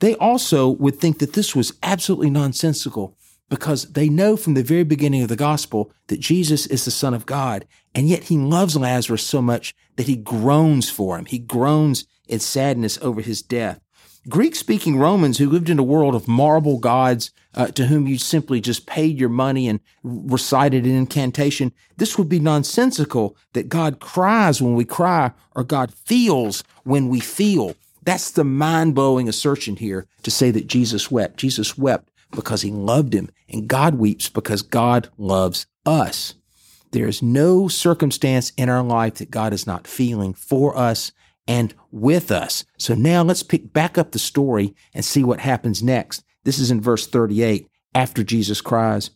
They 0.00 0.14
also 0.16 0.68
would 0.68 0.96
think 0.96 1.18
that 1.18 1.34
this 1.34 1.54
was 1.54 1.72
absolutely 1.82 2.30
nonsensical 2.30 3.16
because 3.48 3.92
they 3.92 4.08
know 4.08 4.36
from 4.36 4.54
the 4.54 4.62
very 4.62 4.84
beginning 4.84 5.22
of 5.22 5.28
the 5.28 5.36
gospel 5.36 5.92
that 6.08 6.18
Jesus 6.18 6.66
is 6.66 6.84
the 6.84 6.90
Son 6.90 7.14
of 7.14 7.26
God, 7.26 7.66
and 7.94 8.08
yet 8.08 8.24
he 8.24 8.38
loves 8.38 8.76
Lazarus 8.76 9.24
so 9.24 9.40
much 9.42 9.74
that 9.96 10.06
he 10.06 10.16
groans 10.16 10.90
for 10.90 11.18
him. 11.18 11.26
He 11.26 11.38
groans 11.38 12.06
in 12.26 12.40
sadness 12.40 12.98
over 13.02 13.20
his 13.20 13.42
death. 13.42 13.80
Greek 14.28 14.54
speaking 14.54 14.96
Romans 14.96 15.36
who 15.36 15.50
lived 15.50 15.68
in 15.68 15.78
a 15.78 15.82
world 15.82 16.14
of 16.14 16.26
marble 16.26 16.78
gods 16.78 17.30
uh, 17.54 17.66
to 17.68 17.86
whom 17.86 18.06
you 18.06 18.16
simply 18.16 18.60
just 18.60 18.86
paid 18.86 19.18
your 19.18 19.28
money 19.28 19.68
and 19.68 19.80
recited 20.02 20.84
an 20.84 20.94
incantation, 20.94 21.72
this 21.98 22.16
would 22.16 22.28
be 22.28 22.40
nonsensical 22.40 23.36
that 23.52 23.68
God 23.68 24.00
cries 24.00 24.62
when 24.62 24.74
we 24.74 24.84
cry 24.84 25.32
or 25.54 25.62
God 25.62 25.92
feels 25.92 26.64
when 26.84 27.08
we 27.08 27.20
feel. 27.20 27.74
That's 28.02 28.30
the 28.30 28.44
mind 28.44 28.94
blowing 28.94 29.28
assertion 29.28 29.76
here 29.76 30.06
to 30.22 30.30
say 30.30 30.50
that 30.50 30.66
Jesus 30.66 31.10
wept. 31.10 31.36
Jesus 31.36 31.76
wept 31.76 32.10
because 32.30 32.62
he 32.62 32.70
loved 32.70 33.14
him, 33.14 33.30
and 33.48 33.68
God 33.68 33.94
weeps 33.94 34.28
because 34.28 34.62
God 34.62 35.08
loves 35.16 35.66
us. 35.86 36.34
There 36.90 37.06
is 37.06 37.22
no 37.22 37.68
circumstance 37.68 38.52
in 38.56 38.68
our 38.68 38.82
life 38.82 39.14
that 39.16 39.30
God 39.30 39.52
is 39.52 39.66
not 39.66 39.86
feeling 39.86 40.34
for 40.34 40.76
us 40.76 41.12
and 41.46 41.74
with 41.90 42.30
us. 42.30 42.64
So 42.78 42.94
now 42.94 43.22
let's 43.22 43.42
pick 43.42 43.72
back 43.72 43.98
up 43.98 44.12
the 44.12 44.18
story 44.18 44.74
and 44.94 45.04
see 45.04 45.22
what 45.22 45.40
happens 45.40 45.82
next. 45.82 46.24
This 46.44 46.58
is 46.58 46.70
in 46.70 46.80
verse 46.80 47.06
38 47.06 47.68
after 47.94 48.22
Jesus 48.22 48.60
cries. 48.60 49.10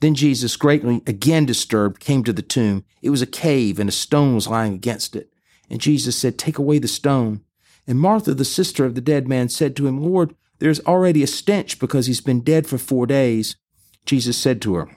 Then 0.00 0.14
Jesus, 0.14 0.56
greatly 0.56 1.00
again 1.06 1.46
disturbed, 1.46 2.00
came 2.00 2.24
to 2.24 2.32
the 2.32 2.42
tomb. 2.42 2.84
It 3.02 3.10
was 3.10 3.22
a 3.22 3.26
cave 3.26 3.78
and 3.78 3.88
a 3.88 3.92
stone 3.92 4.34
was 4.34 4.48
lying 4.48 4.74
against 4.74 5.14
it. 5.14 5.32
And 5.70 5.80
Jesus 5.80 6.16
said, 6.16 6.38
Take 6.38 6.58
away 6.58 6.78
the 6.78 6.88
stone. 6.88 7.42
And 7.86 8.00
Martha, 8.00 8.34
the 8.34 8.44
sister 8.44 8.84
of 8.84 8.94
the 8.94 9.00
dead 9.00 9.28
man, 9.28 9.48
said 9.48 9.76
to 9.76 9.86
him, 9.86 10.02
Lord, 10.02 10.34
there's 10.58 10.80
already 10.80 11.22
a 11.22 11.28
stench 11.28 11.78
because 11.78 12.06
he's 12.06 12.20
been 12.20 12.40
dead 12.40 12.66
for 12.66 12.78
four 12.78 13.06
days. 13.06 13.56
Jesus 14.04 14.36
said 14.36 14.60
to 14.62 14.74
her, 14.74 14.88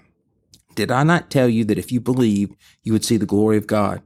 Did 0.75 0.91
I 0.91 1.03
not 1.03 1.29
tell 1.29 1.49
you 1.49 1.65
that 1.65 1.77
if 1.77 1.91
you 1.91 1.99
believed, 1.99 2.55
you 2.83 2.91
would 2.93 3.05
see 3.05 3.17
the 3.17 3.25
glory 3.25 3.57
of 3.57 3.67
God? 3.67 4.01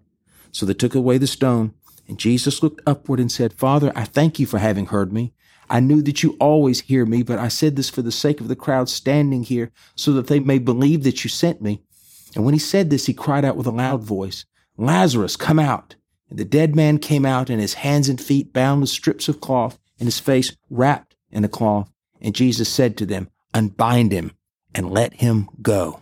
So 0.52 0.66
they 0.66 0.74
took 0.74 0.96
away 0.96 1.18
the 1.18 1.28
stone. 1.28 1.74
And 2.10 2.18
Jesus 2.18 2.64
looked 2.64 2.82
upward 2.88 3.20
and 3.20 3.32
said, 3.32 3.54
Father, 3.54 3.94
I 3.96 4.04
thank 4.04 4.40
you 4.40 4.48
for 4.48 4.58
having 4.58 4.88
heard 4.88 5.14
me. 5.14 5.34
I 5.70 5.80
knew 5.80 6.02
that 6.02 6.24
you 6.24 6.36
always 6.40 6.82
hear 6.82 7.06
me, 7.06 7.22
but 7.22 7.38
I 7.38 7.48
said 7.48 7.76
this 7.76 7.92
for 7.92 8.02
the 8.02 8.12
sake 8.12 8.42
of 8.42 8.48
the 8.48 8.56
crowd 8.56 8.90
standing 8.90 9.44
here, 9.44 9.72
so 9.96 10.12
that 10.14 10.26
they 10.26 10.40
may 10.40 10.58
believe 10.58 11.04
that 11.04 11.24
you 11.24 11.30
sent 11.30 11.62
me. 11.62 11.84
And 12.36 12.44
when 12.44 12.56
he 12.56 12.60
said 12.60 12.90
this, 12.90 13.06
he 13.06 13.14
cried 13.14 13.46
out 13.46 13.56
with 13.56 13.68
a 13.68 13.72
loud 13.72 14.02
voice, 14.02 14.46
Lazarus, 14.76 15.36
come 15.36 15.60
out. 15.60 15.96
And 16.32 16.40
the 16.40 16.46
dead 16.46 16.76
man 16.76 16.98
came 16.98 17.26
out, 17.26 17.52
and 17.52 17.62
his 17.62 17.76
hands 17.76 18.10
and 18.10 18.20
feet 18.20 18.52
bound 18.52 18.82
with 18.82 18.90
strips 18.90 19.30
of 19.30 19.40
cloth, 19.40 19.78
and 20.00 20.08
his 20.08 20.20
face 20.20 20.56
wrapped 20.72 21.16
in 21.32 21.44
a 21.44 21.50
cloth. 21.50 21.92
And 22.20 22.34
Jesus 22.34 22.70
said 22.70 22.98
to 22.98 23.06
them, 23.06 23.30
Unbind 23.54 24.12
him 24.12 24.32
and 24.74 24.90
let 24.90 25.14
him 25.16 25.48
go. 25.62 26.02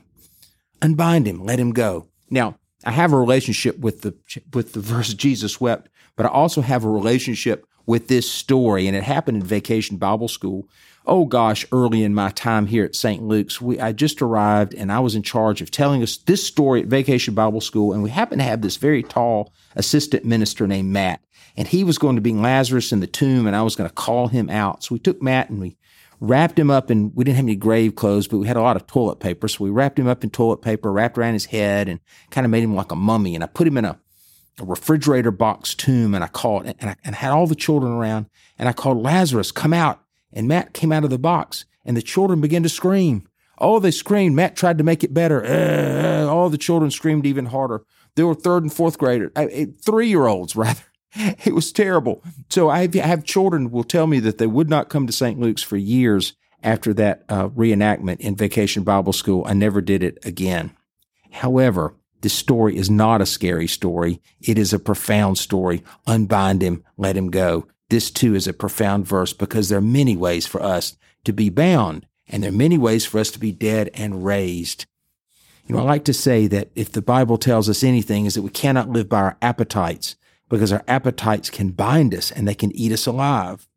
Unbind 0.81 1.27
him, 1.27 1.43
let 1.43 1.59
him 1.59 1.73
go. 1.73 2.07
Now, 2.29 2.57
I 2.85 2.91
have 2.91 3.11
a 3.11 3.17
relationship 3.17 3.79
with 3.79 4.01
the 4.01 4.15
with 4.53 4.73
the 4.73 4.79
verse 4.79 5.13
Jesus 5.13 5.59
wept 5.59 5.89
but 6.17 6.25
I 6.25 6.29
also 6.29 6.59
have 6.59 6.83
a 6.83 6.89
relationship 6.89 7.65
with 7.85 8.09
this 8.09 8.29
story, 8.29 8.85
and 8.85 8.97
it 8.97 9.03
happened 9.03 9.37
in 9.37 9.43
Vacation 9.43 9.95
Bible 9.95 10.27
School. 10.27 10.67
Oh 11.05 11.23
gosh, 11.23 11.65
early 11.71 12.03
in 12.03 12.13
my 12.13 12.31
time 12.31 12.65
here 12.65 12.83
at 12.83 12.95
St. 12.95 13.23
Luke's, 13.23 13.61
we, 13.61 13.79
I 13.79 13.93
just 13.93 14.21
arrived 14.21 14.73
and 14.73 14.91
I 14.91 14.99
was 14.99 15.15
in 15.15 15.23
charge 15.23 15.61
of 15.61 15.71
telling 15.71 16.03
us 16.03 16.17
this 16.17 16.45
story 16.45 16.81
at 16.81 16.87
Vacation 16.87 17.33
Bible 17.33 17.61
School, 17.61 17.93
and 17.93 18.03
we 18.03 18.09
happened 18.09 18.41
to 18.41 18.45
have 18.45 18.61
this 18.61 18.75
very 18.75 19.03
tall 19.03 19.53
assistant 19.77 20.25
minister 20.25 20.67
named 20.67 20.89
Matt, 20.89 21.21
and 21.55 21.69
he 21.69 21.85
was 21.85 21.97
going 21.97 22.15
to 22.15 22.21
be 22.21 22.33
Lazarus 22.33 22.91
in 22.91 22.99
the 22.99 23.07
tomb, 23.07 23.47
and 23.47 23.55
I 23.55 23.61
was 23.61 23.77
going 23.77 23.89
to 23.89 23.95
call 23.95 24.27
him 24.27 24.49
out. 24.49 24.83
So 24.83 24.93
we 24.93 24.99
took 24.99 25.21
Matt 25.21 25.49
and 25.49 25.61
we 25.61 25.77
wrapped 26.19 26.59
him 26.59 26.69
up 26.69 26.91
in, 26.91 27.13
we 27.15 27.23
didn't 27.23 27.37
have 27.37 27.45
any 27.45 27.55
grave 27.55 27.95
clothes, 27.95 28.27
but 28.27 28.39
we 28.39 28.47
had 28.47 28.57
a 28.57 28.61
lot 28.61 28.75
of 28.75 28.87
toilet 28.87 29.19
paper. 29.19 29.47
So 29.47 29.63
we 29.63 29.69
wrapped 29.69 29.99
him 29.99 30.07
up 30.07 30.23
in 30.23 30.29
toilet 30.29 30.61
paper, 30.61 30.91
wrapped 30.91 31.17
around 31.17 31.33
his 31.33 31.45
head 31.45 31.87
and 31.87 31.99
kind 32.31 32.43
of 32.43 32.51
made 32.51 32.63
him 32.63 32.75
like 32.75 32.91
a 32.91 32.95
mummy. 32.95 33.35
And 33.35 33.43
I 33.43 33.47
put 33.47 33.67
him 33.67 33.77
in 33.77 33.85
a, 33.85 33.99
a 34.59 34.65
refrigerator 34.65 35.31
box 35.31 35.73
tomb 35.73 36.15
and 36.15 36.23
I 36.23 36.27
called, 36.27 36.65
and 36.65 36.89
I, 36.89 36.95
and 37.03 37.15
I 37.15 37.17
had 37.19 37.31
all 37.31 37.47
the 37.47 37.55
children 37.55 37.91
around 37.91 38.27
and 38.57 38.67
I 38.67 38.73
called 38.73 39.01
Lazarus, 39.01 39.51
come 39.51 39.73
out. 39.73 40.01
And 40.33 40.47
Matt 40.47 40.73
came 40.73 40.91
out 40.91 41.03
of 41.03 41.09
the 41.09 41.17
box 41.17 41.65
and 41.85 41.95
the 41.95 42.01
children 42.01 42.41
began 42.41 42.63
to 42.63 42.69
scream. 42.69 43.27
Oh, 43.59 43.79
they 43.79 43.91
screamed. 43.91 44.35
Matt 44.35 44.55
tried 44.55 44.77
to 44.77 44.83
make 44.83 45.03
it 45.03 45.13
better. 45.13 45.43
Uh, 45.43 46.27
all 46.27 46.49
the 46.49 46.57
children 46.57 46.91
screamed 46.91 47.25
even 47.25 47.47
harder. 47.47 47.83
They 48.15 48.23
were 48.23 48.35
third 48.35 48.63
and 48.63 48.73
fourth 48.73 48.97
graders, 48.97 49.31
uh, 49.35 49.47
three 49.83 50.09
year 50.09 50.27
olds 50.27 50.55
rather. 50.55 50.81
It 51.15 51.55
was 51.55 51.71
terrible. 51.71 52.23
So 52.49 52.69
I 52.69 52.87
have 52.97 53.23
children 53.23 53.71
will 53.71 53.83
tell 53.83 54.05
me 54.05 54.19
that 54.19 54.37
they 54.37 54.45
would 54.45 54.69
not 54.69 54.89
come 54.89 55.07
to 55.07 55.13
St. 55.13 55.39
Luke's 55.39 55.63
for 55.63 55.77
years 55.77 56.33
after 56.61 56.93
that 56.95 57.23
uh, 57.29 57.49
reenactment 57.49 58.19
in 58.19 58.35
Vacation 58.35 58.83
Bible 58.83 59.13
School. 59.13 59.43
I 59.47 59.53
never 59.53 59.81
did 59.81 60.03
it 60.03 60.19
again. 60.25 60.75
However, 61.31 61.95
this 62.21 62.33
story 62.33 62.75
is 62.75 62.89
not 62.89 63.21
a 63.21 63.25
scary 63.25 63.67
story. 63.67 64.21
It 64.41 64.57
is 64.57 64.73
a 64.73 64.79
profound 64.79 65.37
story. 65.37 65.83
Unbind 66.07 66.61
him, 66.61 66.83
let 66.97 67.15
him 67.15 67.29
go. 67.29 67.67
This 67.89 68.11
too 68.11 68.35
is 68.35 68.47
a 68.47 68.53
profound 68.53 69.07
verse 69.07 69.33
because 69.33 69.69
there 69.69 69.77
are 69.77 69.81
many 69.81 70.17
ways 70.17 70.45
for 70.47 70.61
us 70.61 70.97
to 71.23 71.31
be 71.31 71.49
bound 71.49 72.07
and 72.27 72.43
there 72.43 72.49
are 72.49 72.55
many 72.55 72.77
ways 72.77 73.05
for 73.05 73.19
us 73.19 73.31
to 73.31 73.39
be 73.39 73.51
dead 73.51 73.89
and 73.93 74.25
raised. 74.25 74.85
You 75.65 75.75
know, 75.75 75.81
I 75.81 75.85
like 75.85 76.05
to 76.05 76.13
say 76.13 76.47
that 76.47 76.69
if 76.75 76.91
the 76.91 77.01
Bible 77.01 77.37
tells 77.37 77.69
us 77.69 77.83
anything 77.83 78.25
is 78.25 78.35
that 78.35 78.41
we 78.41 78.49
cannot 78.49 78.89
live 78.89 79.09
by 79.09 79.19
our 79.19 79.37
appetites 79.41 80.15
because 80.49 80.71
our 80.71 80.83
appetites 80.87 81.49
can 81.49 81.71
bind 81.71 82.13
us 82.13 82.31
and 82.31 82.47
they 82.47 82.55
can 82.55 82.71
eat 82.75 82.91
us 82.91 83.05
alive. 83.05 83.67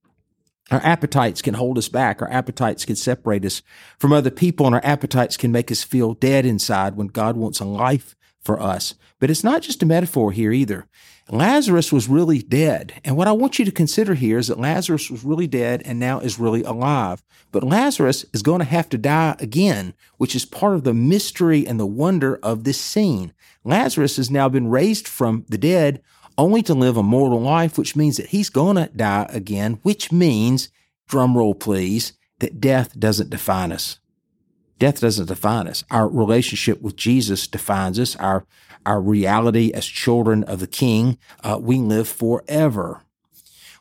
Our 0.70 0.80
appetites 0.84 1.42
can 1.42 1.54
hold 1.54 1.78
us 1.78 1.88
back. 1.88 2.22
Our 2.22 2.30
appetites 2.30 2.84
can 2.84 2.94
separate 2.94 3.44
us 3.44 3.62
from 3.98 4.12
other 4.12 4.30
people 4.30 4.66
and 4.66 4.74
our 4.74 4.84
appetites 4.84 5.36
can 5.36 5.50
make 5.50 5.70
us 5.72 5.82
feel 5.82 6.14
dead 6.14 6.46
inside 6.46 6.94
when 6.94 7.08
God 7.08 7.36
wants 7.36 7.58
a 7.58 7.64
life 7.64 8.14
for 8.42 8.60
us. 8.60 8.94
But 9.18 9.30
it's 9.30 9.44
not 9.44 9.62
just 9.62 9.82
a 9.82 9.86
metaphor 9.86 10.32
here 10.32 10.52
either. 10.52 10.86
Lazarus 11.30 11.92
was 11.92 12.08
really 12.08 12.40
dead. 12.40 12.94
And 13.04 13.16
what 13.16 13.28
I 13.28 13.32
want 13.32 13.58
you 13.58 13.64
to 13.64 13.70
consider 13.70 14.14
here 14.14 14.38
is 14.38 14.48
that 14.48 14.58
Lazarus 14.58 15.10
was 15.10 15.24
really 15.24 15.46
dead 15.46 15.82
and 15.84 16.00
now 16.00 16.18
is 16.18 16.40
really 16.40 16.62
alive. 16.64 17.22
But 17.52 17.62
Lazarus 17.62 18.24
is 18.32 18.42
going 18.42 18.58
to 18.58 18.64
have 18.64 18.88
to 18.88 18.98
die 18.98 19.36
again, 19.38 19.94
which 20.16 20.34
is 20.34 20.44
part 20.44 20.74
of 20.74 20.84
the 20.84 20.94
mystery 20.94 21.66
and 21.66 21.78
the 21.78 21.86
wonder 21.86 22.36
of 22.42 22.64
this 22.64 22.80
scene. 22.80 23.32
Lazarus 23.62 24.16
has 24.16 24.30
now 24.30 24.48
been 24.48 24.68
raised 24.68 25.06
from 25.06 25.44
the 25.48 25.58
dead 25.58 26.02
only 26.36 26.62
to 26.62 26.74
live 26.74 26.96
a 26.96 27.02
mortal 27.02 27.40
life, 27.40 27.76
which 27.76 27.94
means 27.94 28.16
that 28.16 28.30
he's 28.30 28.50
going 28.50 28.76
to 28.76 28.90
die 28.96 29.26
again, 29.28 29.78
which 29.82 30.10
means, 30.10 30.70
drum 31.06 31.36
roll 31.36 31.54
please, 31.54 32.14
that 32.38 32.60
death 32.60 32.98
doesn't 32.98 33.30
define 33.30 33.70
us. 33.70 33.99
Death 34.80 35.00
doesn't 35.00 35.26
define 35.26 35.68
us. 35.68 35.84
Our 35.90 36.08
relationship 36.08 36.80
with 36.80 36.96
Jesus 36.96 37.46
defines 37.46 38.00
us. 38.00 38.16
Our 38.16 38.46
our 38.86 39.00
reality 39.00 39.70
as 39.74 39.84
children 39.84 40.42
of 40.44 40.58
the 40.58 40.66
King. 40.66 41.18
Uh, 41.44 41.58
we 41.60 41.76
live 41.76 42.08
forever. 42.08 43.02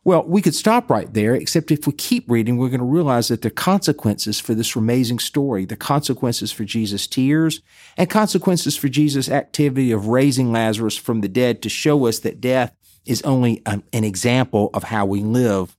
Well, 0.04 0.26
we 0.26 0.42
could 0.42 0.56
stop 0.56 0.90
right 0.90 1.14
there, 1.14 1.36
except 1.36 1.72
if 1.72 1.88
we 1.88 1.94
keep 1.94 2.30
reading, 2.30 2.58
we're 2.58 2.68
going 2.68 2.80
to 2.80 2.86
realize 2.86 3.30
that 3.30 3.42
there 3.42 3.52
are 3.52 3.54
consequences 3.54 4.42
for 4.42 4.54
this 4.54 4.76
amazing 4.76 5.20
story. 5.20 5.64
The 5.64 5.78
consequences 5.78 6.52
for 6.52 6.66
Jesus' 6.66 7.08
tears 7.08 7.62
and 7.96 8.10
consequences 8.10 8.76
for 8.76 8.90
Jesus' 8.90 9.30
activity 9.30 9.94
of 9.94 10.08
raising 10.08 10.52
Lazarus 10.52 10.98
from 10.98 11.22
the 11.22 11.30
dead 11.30 11.62
to 11.62 11.70
show 11.70 12.08
us 12.08 12.20
that 12.20 12.42
death 12.42 12.76
is 13.06 13.22
only 13.22 13.62
an, 13.66 13.84
an 13.94 14.04
example 14.04 14.70
of 14.74 14.84
how 14.84 15.06
we 15.06 15.22
live. 15.22 15.78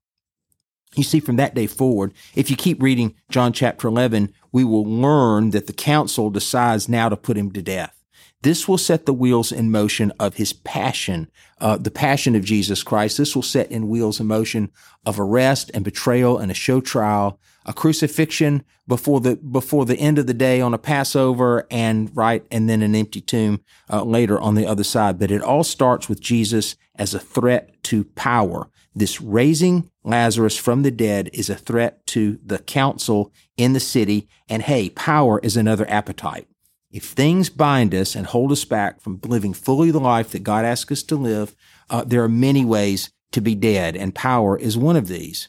You 0.97 1.05
see, 1.05 1.21
from 1.21 1.37
that 1.37 1.55
day 1.55 1.67
forward, 1.67 2.13
if 2.35 2.51
you 2.51 2.57
keep 2.57 2.83
reading 2.83 3.15
John 3.31 3.53
chapter 3.53 3.87
11, 3.87 4.33
we 4.51 4.65
will 4.65 4.85
learn 4.85 5.51
that 5.51 5.67
the 5.67 5.73
council 5.73 6.31
decides 6.31 6.89
now 6.89 7.09
to 7.09 7.17
put 7.17 7.37
him 7.37 7.53
to 7.53 7.63
death. 7.63 7.97
This 8.43 8.67
will 8.67 8.79
set 8.79 9.05
the 9.05 9.13
wheels 9.13 9.53
in 9.53 9.71
motion 9.71 10.13
of 10.19 10.35
his 10.35 10.53
passion, 10.53 11.31
uh, 11.61 11.77
the 11.77 11.91
passion 11.91 12.35
of 12.35 12.45
Jesus 12.45 12.83
Christ. 12.83 13.19
This 13.19 13.37
will 13.37 13.43
set 13.43 13.71
in 13.71 13.89
wheels 13.89 14.19
in 14.19 14.27
motion 14.27 14.73
of 15.05 15.21
arrest 15.21 15.71
and 15.75 15.85
betrayal 15.85 16.39
and 16.39 16.51
a 16.51 16.55
show 16.55 16.81
trial, 16.81 17.39
a 17.67 17.73
crucifixion 17.73 18.65
before 18.87 19.21
the 19.21 19.37
before 19.37 19.85
the 19.85 19.99
end 19.99 20.19
of 20.19 20.27
the 20.27 20.35
day 20.35 20.61
on 20.61 20.75
a 20.75 20.79
Passover, 20.79 21.67
and 21.71 22.15
right, 22.17 22.45
and 22.51 22.69
then 22.69 22.83
an 22.83 22.95
empty 22.95 23.21
tomb 23.21 23.61
uh, 23.91 24.03
later 24.03 24.41
on 24.41 24.55
the 24.55 24.67
other 24.67 24.85
side. 24.85 25.19
But 25.19 25.31
it 25.31 25.43
all 25.43 25.65
starts 25.65 26.09
with 26.09 26.21
Jesus 26.21 26.77
as 26.97 27.15
a 27.15 27.21
threat 27.21 27.83
to 27.85 28.05
power. 28.05 28.69
This 28.95 29.21
raising 29.21 29.91
Lazarus 30.03 30.57
from 30.57 30.83
the 30.83 30.91
dead 30.91 31.31
is 31.33 31.49
a 31.49 31.55
threat 31.55 32.05
to 32.09 32.39
the 32.45 32.59
council 32.59 33.33
in 33.57 33.73
the 33.73 33.81
city, 33.81 34.29
and 34.49 34.63
hey, 34.63 34.91
power 34.91 35.39
is 35.41 35.57
another 35.57 35.89
appetite. 35.89 36.49
If 36.91 37.05
things 37.05 37.51
bind 37.51 37.95
us 37.95 38.17
and 38.17 38.27
hold 38.27 38.51
us 38.51 38.65
back 38.65 39.01
from 39.01 39.21
living 39.25 39.55
fully 39.55 39.93
the 39.93 40.01
life 40.01 40.31
that 40.31 40.43
God 40.43 40.65
asks 40.65 40.91
us 40.91 41.03
to 41.05 41.17
live, 41.17 41.55
uh, 41.89 42.03
there 42.03 42.25
are 42.25 42.29
many 42.29 42.65
ways 42.65 43.13
to 43.31 43.41
be 43.41 43.55
dead, 43.55 43.97
and 43.97 44.13
power 44.13 44.59
is 44.59 44.77
one 44.77 44.97
of 44.97 45.07
these. 45.07 45.49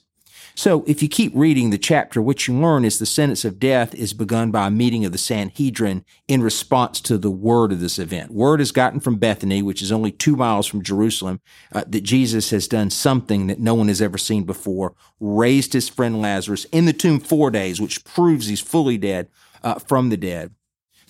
So, 0.55 0.83
if 0.85 1.01
you 1.01 1.07
keep 1.07 1.31
reading 1.33 1.69
the 1.69 1.77
chapter, 1.77 2.21
what 2.21 2.47
you 2.47 2.53
learn 2.53 2.83
is 2.83 2.99
the 2.99 3.05
sentence 3.05 3.45
of 3.45 3.59
death 3.59 3.95
is 3.95 4.13
begun 4.13 4.51
by 4.51 4.67
a 4.67 4.71
meeting 4.71 5.05
of 5.05 5.11
the 5.11 5.17
Sanhedrin 5.17 6.03
in 6.27 6.43
response 6.43 6.99
to 7.01 7.17
the 7.17 7.31
word 7.31 7.71
of 7.71 7.79
this 7.79 7.97
event. 7.97 8.31
Word 8.31 8.59
is 8.59 8.71
gotten 8.71 8.99
from 8.99 9.17
Bethany, 9.17 9.61
which 9.61 9.81
is 9.81 9.91
only 9.91 10.11
two 10.11 10.35
miles 10.35 10.67
from 10.67 10.83
Jerusalem, 10.83 11.39
uh, 11.71 11.83
that 11.87 12.01
Jesus 12.01 12.49
has 12.49 12.67
done 12.67 12.89
something 12.89 13.47
that 13.47 13.59
no 13.59 13.73
one 13.73 13.87
has 13.87 14.01
ever 14.01 14.17
seen 14.17 14.43
before, 14.43 14.93
raised 15.19 15.73
his 15.73 15.89
friend 15.89 16.21
Lazarus 16.21 16.65
in 16.65 16.85
the 16.85 16.93
tomb 16.93 17.19
four 17.19 17.49
days, 17.49 17.79
which 17.79 18.03
proves 18.03 18.47
he's 18.47 18.61
fully 18.61 18.97
dead 18.97 19.29
uh, 19.63 19.75
from 19.75 20.09
the 20.09 20.17
dead. 20.17 20.53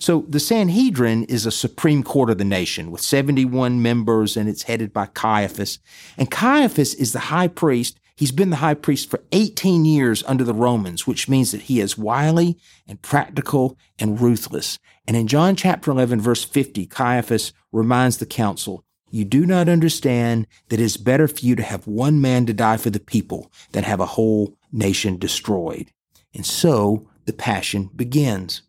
So 0.02 0.24
the 0.28 0.40
Sanhedrin 0.40 1.24
is 1.24 1.46
a 1.46 1.52
supreme 1.52 2.02
court 2.02 2.28
of 2.28 2.38
the 2.38 2.44
nation 2.44 2.90
with 2.90 3.00
71 3.02 3.80
members 3.80 4.36
and 4.36 4.48
it's 4.48 4.64
headed 4.64 4.92
by 4.92 5.06
Caiaphas. 5.06 5.78
And 6.18 6.28
Caiaphas 6.28 6.94
is 6.94 7.12
the 7.12 7.20
high 7.20 7.46
priest. 7.46 8.00
He's 8.22 8.30
been 8.30 8.50
the 8.50 8.56
high 8.58 8.74
priest 8.74 9.10
for 9.10 9.20
18 9.32 9.84
years 9.84 10.22
under 10.28 10.44
the 10.44 10.54
Romans, 10.54 11.08
which 11.08 11.28
means 11.28 11.50
that 11.50 11.62
he 11.62 11.80
is 11.80 11.98
wily 11.98 12.56
and 12.86 13.02
practical 13.02 13.76
and 13.98 14.20
ruthless. 14.20 14.78
And 15.08 15.16
in 15.16 15.26
John 15.26 15.56
chapter 15.56 15.90
11, 15.90 16.20
verse 16.20 16.44
50, 16.44 16.86
Caiaphas 16.86 17.52
reminds 17.72 18.18
the 18.18 18.26
council, 18.26 18.84
you 19.10 19.24
do 19.24 19.44
not 19.44 19.68
understand 19.68 20.46
that 20.68 20.78
it 20.78 20.84
is 20.84 20.96
better 20.96 21.26
for 21.26 21.40
you 21.40 21.56
to 21.56 21.64
have 21.64 21.88
one 21.88 22.20
man 22.20 22.46
to 22.46 22.52
die 22.52 22.76
for 22.76 22.90
the 22.90 23.00
people 23.00 23.50
than 23.72 23.82
have 23.82 23.98
a 23.98 24.06
whole 24.06 24.56
nation 24.70 25.18
destroyed. 25.18 25.90
And 26.32 26.46
so 26.46 27.10
the 27.24 27.32
passion 27.32 27.90
begins 27.96 28.62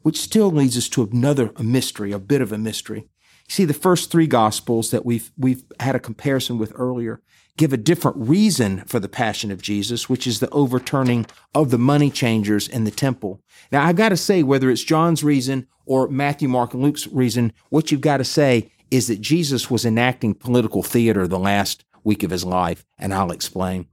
which 0.00 0.16
still 0.16 0.50
leads 0.50 0.78
us 0.78 0.88
to 0.88 1.02
another 1.02 1.52
a 1.56 1.62
mystery, 1.62 2.12
a 2.12 2.18
bit 2.18 2.40
of 2.40 2.50
a 2.50 2.56
mystery. 2.56 3.06
See, 3.50 3.66
the 3.66 3.74
first 3.74 4.10
three 4.10 4.26
gospels 4.26 4.90
that 4.92 5.04
we've 5.04 5.30
we've 5.36 5.64
had 5.80 5.94
a 5.94 6.00
comparison 6.00 6.56
with 6.56 6.72
earlier 6.74 7.20
give 7.60 7.72
a 7.74 7.76
different 7.76 8.16
reason 8.16 8.82
for 8.86 8.98
the 8.98 9.08
passion 9.08 9.50
of 9.50 9.60
Jesus, 9.60 10.08
which 10.08 10.26
is 10.26 10.40
the 10.40 10.48
overturning 10.48 11.26
of 11.54 11.70
the 11.70 11.78
money 11.78 12.10
changers 12.10 12.66
in 12.66 12.84
the 12.84 12.90
temple. 12.90 13.42
Now, 13.70 13.84
I've 13.84 13.96
got 13.96 14.08
to 14.08 14.16
say, 14.16 14.42
whether 14.42 14.70
it's 14.70 14.82
John's 14.82 15.22
reason 15.22 15.66
or 15.84 16.08
Matthew, 16.08 16.48
Mark, 16.48 16.72
and 16.72 16.82
Luke's 16.82 17.06
reason, 17.08 17.52
what 17.68 17.92
you've 17.92 18.00
got 18.00 18.16
to 18.16 18.24
say 18.24 18.72
is 18.90 19.08
that 19.08 19.20
Jesus 19.20 19.70
was 19.70 19.84
enacting 19.84 20.34
political 20.34 20.82
theater 20.82 21.28
the 21.28 21.38
last 21.38 21.84
week 22.02 22.22
of 22.22 22.30
his 22.30 22.46
life, 22.46 22.86
and 22.98 23.12
I'll 23.12 23.30
explain. 23.30 23.86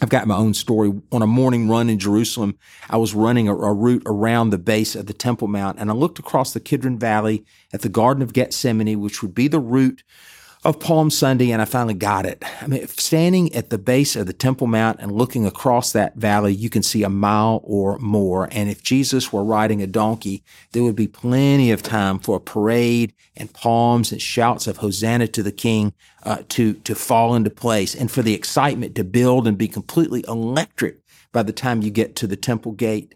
I've 0.00 0.08
got 0.08 0.26
my 0.26 0.36
own 0.36 0.54
story. 0.54 0.90
On 1.12 1.20
a 1.20 1.26
morning 1.26 1.68
run 1.68 1.90
in 1.90 1.98
Jerusalem, 1.98 2.58
I 2.88 2.96
was 2.96 3.14
running 3.14 3.46
a, 3.46 3.54
a, 3.54 3.74
route 3.74 4.04
around 4.06 4.50
the 4.50 4.58
base 4.58 4.96
of 4.96 5.04
the 5.04 5.12
Temple 5.12 5.48
Mount, 5.48 5.78
and 5.78 5.90
I 5.90 5.92
looked 5.92 6.18
across 6.18 6.54
the 6.54 6.60
Kidron 6.60 6.98
Valley 6.98 7.44
at 7.74 7.82
the 7.82 7.90
Garden 7.90 8.22
of 8.22 8.32
Gethsemane, 8.32 9.00
which 9.00 9.20
would 9.20 9.34
be 9.34 9.48
the 9.48 9.60
route 9.60 10.02
of 10.62 10.78
Palm 10.78 11.08
Sunday, 11.08 11.52
and 11.52 11.62
I 11.62 11.64
finally 11.64 11.94
got 11.94 12.26
it. 12.26 12.42
I 12.60 12.66
mean, 12.66 12.86
standing 12.88 13.54
at 13.54 13.70
the 13.70 13.78
base 13.78 14.14
of 14.14 14.26
the 14.26 14.34
Temple 14.34 14.66
Mount 14.66 15.00
and 15.00 15.10
looking 15.10 15.46
across 15.46 15.92
that 15.92 16.16
valley, 16.16 16.52
you 16.52 16.68
can 16.68 16.82
see 16.82 17.02
a 17.02 17.08
mile 17.08 17.62
or 17.64 17.98
more. 17.98 18.46
And 18.52 18.68
if 18.68 18.82
Jesus 18.82 19.32
were 19.32 19.42
riding 19.42 19.80
a 19.80 19.86
donkey, 19.86 20.44
there 20.72 20.82
would 20.82 20.96
be 20.96 21.08
plenty 21.08 21.70
of 21.70 21.82
time 21.82 22.18
for 22.18 22.36
a 22.36 22.40
parade 22.40 23.14
and 23.36 23.52
palms 23.54 24.12
and 24.12 24.20
shouts 24.20 24.66
of 24.66 24.78
Hosanna 24.78 25.28
to 25.28 25.42
the 25.42 25.52
King 25.52 25.94
uh, 26.24 26.42
to 26.50 26.74
to 26.74 26.94
fall 26.94 27.34
into 27.34 27.48
place, 27.48 27.94
and 27.94 28.10
for 28.10 28.20
the 28.20 28.34
excitement 28.34 28.94
to 28.96 29.04
build 29.04 29.48
and 29.48 29.56
be 29.56 29.68
completely 29.68 30.22
electric 30.28 30.98
by 31.32 31.42
the 31.42 31.52
time 31.52 31.80
you 31.80 31.90
get 31.90 32.16
to 32.16 32.26
the 32.26 32.36
temple 32.36 32.72
gate. 32.72 33.14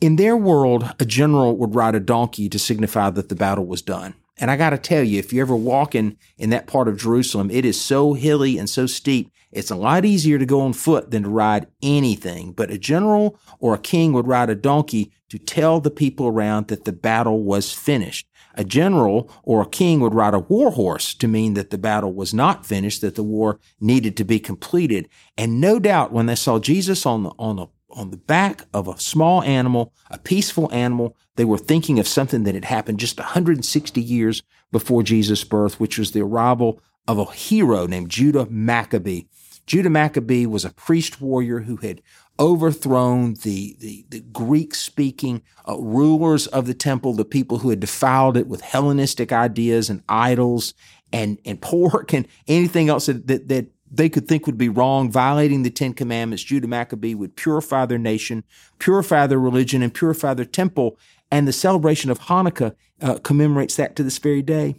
In 0.00 0.16
their 0.16 0.36
world, 0.36 0.92
a 1.00 1.06
general 1.06 1.56
would 1.56 1.74
ride 1.74 1.94
a 1.94 2.00
donkey 2.00 2.50
to 2.50 2.58
signify 2.58 3.08
that 3.10 3.30
the 3.30 3.34
battle 3.34 3.64
was 3.64 3.80
done. 3.80 4.14
And 4.38 4.50
I 4.50 4.56
got 4.56 4.70
to 4.70 4.78
tell 4.78 5.04
you, 5.04 5.18
if 5.18 5.32
you're 5.32 5.46
ever 5.46 5.56
walking 5.56 6.16
in 6.38 6.50
that 6.50 6.66
part 6.66 6.88
of 6.88 6.96
Jerusalem, 6.96 7.50
it 7.50 7.64
is 7.64 7.80
so 7.80 8.14
hilly 8.14 8.58
and 8.58 8.68
so 8.68 8.86
steep. 8.86 9.30
It's 9.52 9.70
a 9.70 9.76
lot 9.76 10.04
easier 10.04 10.38
to 10.38 10.46
go 10.46 10.62
on 10.62 10.72
foot 10.72 11.12
than 11.12 11.22
to 11.22 11.28
ride 11.28 11.68
anything. 11.80 12.52
But 12.52 12.72
a 12.72 12.78
general 12.78 13.38
or 13.60 13.74
a 13.74 13.78
king 13.78 14.12
would 14.12 14.26
ride 14.26 14.50
a 14.50 14.56
donkey 14.56 15.12
to 15.28 15.38
tell 15.38 15.80
the 15.80 15.90
people 15.90 16.26
around 16.26 16.66
that 16.68 16.84
the 16.84 16.92
battle 16.92 17.44
was 17.44 17.72
finished. 17.72 18.28
A 18.56 18.64
general 18.64 19.30
or 19.42 19.62
a 19.62 19.68
king 19.68 20.00
would 20.00 20.14
ride 20.14 20.34
a 20.34 20.38
war 20.40 20.72
horse 20.72 21.14
to 21.14 21.28
mean 21.28 21.54
that 21.54 21.70
the 21.70 21.78
battle 21.78 22.12
was 22.12 22.34
not 22.34 22.66
finished, 22.66 23.00
that 23.00 23.14
the 23.14 23.22
war 23.22 23.60
needed 23.80 24.16
to 24.16 24.24
be 24.24 24.40
completed. 24.40 25.08
And 25.36 25.60
no 25.60 25.78
doubt 25.78 26.12
when 26.12 26.26
they 26.26 26.34
saw 26.34 26.58
Jesus 26.58 27.06
on 27.06 27.24
the, 27.24 27.30
on 27.38 27.56
the, 27.56 27.66
on 27.94 28.10
the 28.10 28.16
back 28.16 28.62
of 28.74 28.88
a 28.88 28.98
small 28.98 29.42
animal, 29.42 29.92
a 30.10 30.18
peaceful 30.18 30.72
animal, 30.72 31.16
they 31.36 31.44
were 31.44 31.58
thinking 31.58 31.98
of 31.98 32.08
something 32.08 32.44
that 32.44 32.54
had 32.54 32.64
happened 32.64 32.98
just 32.98 33.18
160 33.18 34.00
years 34.00 34.42
before 34.72 35.02
Jesus' 35.02 35.44
birth, 35.44 35.80
which 35.80 35.98
was 35.98 36.12
the 36.12 36.22
arrival 36.22 36.80
of 37.06 37.18
a 37.18 37.32
hero 37.32 37.86
named 37.86 38.10
Judah 38.10 38.46
Maccabee. 38.50 39.22
Judah 39.66 39.90
Maccabee 39.90 40.46
was 40.46 40.64
a 40.64 40.70
priest 40.70 41.20
warrior 41.20 41.60
who 41.60 41.76
had 41.76 42.02
overthrown 42.38 43.34
the, 43.42 43.76
the, 43.78 44.04
the 44.08 44.20
Greek 44.20 44.74
speaking 44.74 45.42
uh, 45.68 45.78
rulers 45.78 46.46
of 46.48 46.66
the 46.66 46.74
temple, 46.74 47.12
the 47.12 47.24
people 47.24 47.58
who 47.58 47.70
had 47.70 47.80
defiled 47.80 48.36
it 48.36 48.48
with 48.48 48.60
Hellenistic 48.60 49.32
ideas 49.32 49.88
and 49.88 50.02
idols 50.08 50.74
and, 51.12 51.38
and 51.44 51.60
pork 51.62 52.12
and 52.12 52.26
anything 52.48 52.88
else 52.88 53.06
that, 53.06 53.26
that, 53.28 53.48
that 53.48 53.66
they 53.96 54.08
could 54.08 54.26
think 54.26 54.46
would 54.46 54.58
be 54.58 54.68
wrong, 54.68 55.10
violating 55.10 55.62
the 55.62 55.70
Ten 55.70 55.92
Commandments. 55.92 56.42
Judah 56.42 56.68
Maccabee 56.68 57.14
would 57.14 57.36
purify 57.36 57.86
their 57.86 57.98
nation, 57.98 58.44
purify 58.78 59.26
their 59.26 59.38
religion, 59.38 59.82
and 59.82 59.92
purify 59.92 60.34
their 60.34 60.44
temple. 60.44 60.98
And 61.30 61.46
the 61.46 61.52
celebration 61.52 62.10
of 62.10 62.20
Hanukkah 62.20 62.74
uh, 63.00 63.18
commemorates 63.18 63.76
that 63.76 63.96
to 63.96 64.02
this 64.02 64.18
very 64.18 64.42
day. 64.42 64.76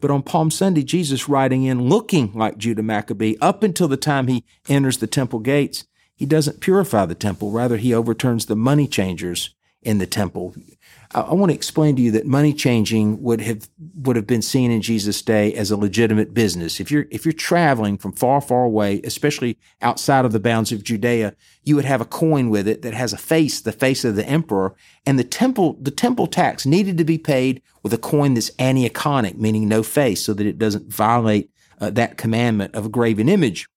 But 0.00 0.10
on 0.10 0.22
Palm 0.22 0.50
Sunday, 0.50 0.84
Jesus 0.84 1.28
riding 1.28 1.64
in 1.64 1.88
looking 1.88 2.32
like 2.32 2.58
Judah 2.58 2.82
Maccabee 2.82 3.34
up 3.40 3.62
until 3.62 3.88
the 3.88 3.96
time 3.96 4.28
he 4.28 4.44
enters 4.68 4.98
the 4.98 5.06
temple 5.08 5.40
gates. 5.40 5.86
He 6.14 6.26
doesn't 6.26 6.60
purify 6.60 7.06
the 7.06 7.14
temple. 7.14 7.50
Rather, 7.50 7.76
he 7.76 7.92
overturns 7.92 8.46
the 8.46 8.56
money 8.56 8.86
changers 8.86 9.54
in 9.82 9.98
the 9.98 10.06
temple. 10.06 10.54
I, 11.14 11.20
I 11.20 11.34
want 11.34 11.50
to 11.50 11.54
explain 11.54 11.96
to 11.96 12.02
you 12.02 12.10
that 12.12 12.26
money 12.26 12.52
changing 12.52 13.22
would 13.22 13.40
have 13.40 13.68
would 13.94 14.16
have 14.16 14.26
been 14.26 14.42
seen 14.42 14.70
in 14.70 14.82
Jesus' 14.82 15.22
day 15.22 15.54
as 15.54 15.70
a 15.70 15.76
legitimate 15.76 16.34
business. 16.34 16.80
If 16.80 16.90
you're 16.90 17.06
if 17.10 17.24
you're 17.24 17.32
traveling 17.32 17.98
from 17.98 18.12
far, 18.12 18.40
far 18.40 18.64
away, 18.64 19.00
especially 19.04 19.58
outside 19.80 20.24
of 20.24 20.32
the 20.32 20.40
bounds 20.40 20.72
of 20.72 20.82
Judea, 20.82 21.34
you 21.64 21.76
would 21.76 21.84
have 21.84 22.00
a 22.00 22.06
coin 22.06 22.50
with 22.50 22.66
it 22.66 22.82
that 22.82 22.94
has 22.94 23.12
a 23.12 23.18
face, 23.18 23.60
the 23.60 23.72
face 23.72 24.04
of 24.04 24.16
the 24.16 24.26
emperor, 24.26 24.74
and 25.06 25.18
the 25.18 25.24
temple 25.24 25.76
the 25.80 25.90
temple 25.90 26.26
tax 26.26 26.66
needed 26.66 26.98
to 26.98 27.04
be 27.04 27.18
paid 27.18 27.62
with 27.82 27.92
a 27.94 27.98
coin 27.98 28.34
that's 28.34 28.50
aniconic, 28.52 29.36
meaning 29.36 29.68
no 29.68 29.82
face, 29.82 30.24
so 30.24 30.34
that 30.34 30.46
it 30.46 30.58
doesn't 30.58 30.92
violate 30.92 31.50
uh, 31.80 31.90
that 31.90 32.18
commandment 32.18 32.74
of 32.74 32.86
a 32.86 32.90
graven 32.90 33.28
image. 33.28 33.68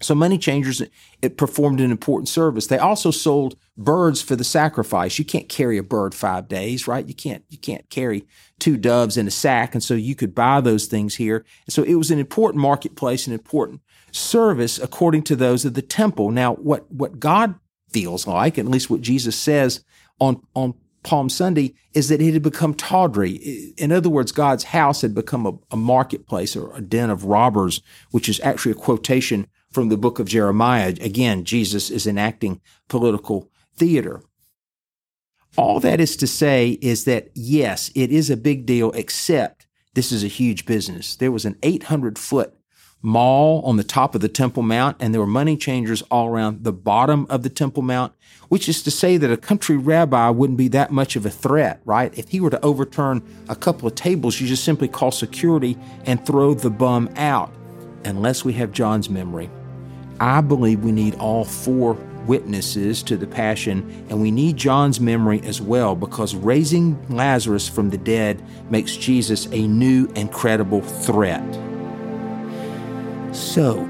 So 0.00 0.14
money 0.14 0.36
changers 0.36 0.82
it 1.22 1.38
performed 1.38 1.80
an 1.80 1.90
important 1.90 2.28
service. 2.28 2.66
They 2.66 2.78
also 2.78 3.10
sold 3.10 3.56
birds 3.76 4.20
for 4.20 4.36
the 4.36 4.44
sacrifice. 4.44 5.18
You 5.18 5.24
can't 5.24 5.48
carry 5.48 5.78
a 5.78 5.82
bird 5.82 6.14
5 6.14 6.48
days, 6.48 6.86
right? 6.86 7.06
You 7.06 7.14
can't 7.14 7.44
you 7.48 7.58
can't 7.58 7.88
carry 7.88 8.26
two 8.58 8.76
doves 8.76 9.16
in 9.16 9.26
a 9.26 9.30
sack 9.30 9.74
and 9.74 9.82
so 9.82 9.94
you 9.94 10.14
could 10.14 10.34
buy 10.34 10.60
those 10.60 10.86
things 10.86 11.14
here. 11.14 11.44
And 11.66 11.72
so 11.72 11.82
it 11.82 11.94
was 11.94 12.10
an 12.10 12.18
important 12.18 12.60
marketplace, 12.60 13.26
an 13.26 13.32
important 13.32 13.80
service 14.12 14.78
according 14.78 15.22
to 15.24 15.36
those 15.36 15.64
of 15.64 15.74
the 15.74 15.82
temple. 15.82 16.30
Now 16.30 16.54
what 16.54 16.90
what 16.92 17.18
God 17.18 17.54
feels 17.90 18.26
like, 18.26 18.58
at 18.58 18.66
least 18.66 18.90
what 18.90 19.00
Jesus 19.00 19.36
says 19.36 19.82
on 20.20 20.42
on 20.54 20.74
Palm 21.06 21.28
Sunday 21.28 21.72
is 21.94 22.08
that 22.08 22.20
it 22.20 22.34
had 22.34 22.42
become 22.42 22.74
tawdry. 22.74 23.72
In 23.78 23.92
other 23.92 24.10
words, 24.10 24.32
God's 24.32 24.64
house 24.64 25.02
had 25.02 25.14
become 25.14 25.46
a, 25.46 25.52
a, 25.70 25.76
marketplace 25.76 26.56
or 26.56 26.76
a 26.76 26.80
den 26.80 27.10
of 27.10 27.24
robbers, 27.24 27.80
which 28.10 28.28
is 28.28 28.40
actually 28.40 28.72
a 28.72 28.74
quotation 28.74 29.46
from 29.76 29.90
the 29.90 29.98
book 29.98 30.18
of 30.18 30.26
Jeremiah. 30.26 30.94
Again, 31.02 31.44
Jesus 31.44 31.90
is 31.90 32.06
enacting 32.06 32.62
political 32.88 33.50
theater. 33.76 34.22
All 35.58 35.80
that 35.80 36.00
is 36.00 36.16
to 36.16 36.26
say 36.26 36.78
is 36.80 37.04
that 37.04 37.28
yes, 37.34 37.90
it 37.94 38.10
is 38.10 38.30
a 38.30 38.38
big 38.38 38.64
deal, 38.64 38.90
except 38.92 39.66
this 39.92 40.12
is 40.12 40.24
a 40.24 40.28
huge 40.28 40.64
business. 40.64 41.14
There 41.14 41.30
was 41.30 41.44
an 41.44 41.58
800 41.62 42.18
foot 42.18 42.54
mall 43.02 43.60
on 43.66 43.76
the 43.76 43.84
top 43.84 44.14
of 44.14 44.22
the 44.22 44.30
Temple 44.30 44.62
Mount, 44.62 44.96
and 44.98 45.12
there 45.12 45.20
were 45.20 45.26
money 45.26 45.58
changers 45.58 46.00
all 46.10 46.28
around 46.28 46.64
the 46.64 46.72
bottom 46.72 47.26
of 47.28 47.42
the 47.42 47.50
Temple 47.50 47.82
Mount, 47.82 48.14
which 48.48 48.70
is 48.70 48.82
to 48.82 48.90
say 48.90 49.18
that 49.18 49.30
a 49.30 49.36
country 49.36 49.76
rabbi 49.76 50.30
wouldn't 50.30 50.56
be 50.56 50.68
that 50.68 50.90
much 50.90 51.16
of 51.16 51.26
a 51.26 51.30
threat, 51.30 51.82
right? 51.84 52.16
If 52.18 52.30
he 52.30 52.40
were 52.40 52.48
to 52.48 52.64
overturn 52.64 53.22
a 53.50 53.54
couple 53.54 53.86
of 53.86 53.94
tables, 53.94 54.40
you 54.40 54.46
just 54.46 54.64
simply 54.64 54.88
call 54.88 55.10
security 55.10 55.76
and 56.06 56.24
throw 56.24 56.54
the 56.54 56.70
bum 56.70 57.10
out, 57.16 57.52
unless 58.06 58.42
we 58.42 58.54
have 58.54 58.72
John's 58.72 59.10
memory. 59.10 59.50
I 60.20 60.40
believe 60.40 60.82
we 60.82 60.92
need 60.92 61.14
all 61.16 61.44
four 61.44 61.94
witnesses 62.26 63.02
to 63.04 63.16
the 63.16 63.26
passion, 63.26 64.06
and 64.10 64.20
we 64.20 64.30
need 64.30 64.56
John's 64.56 65.00
memory 65.00 65.40
as 65.44 65.60
well 65.60 65.94
because 65.94 66.34
raising 66.34 66.98
Lazarus 67.08 67.68
from 67.68 67.90
the 67.90 67.98
dead 67.98 68.42
makes 68.70 68.96
Jesus 68.96 69.46
a 69.52 69.66
new 69.66 70.10
and 70.16 70.32
credible 70.32 70.80
threat. 70.80 71.44
So, 73.34 73.88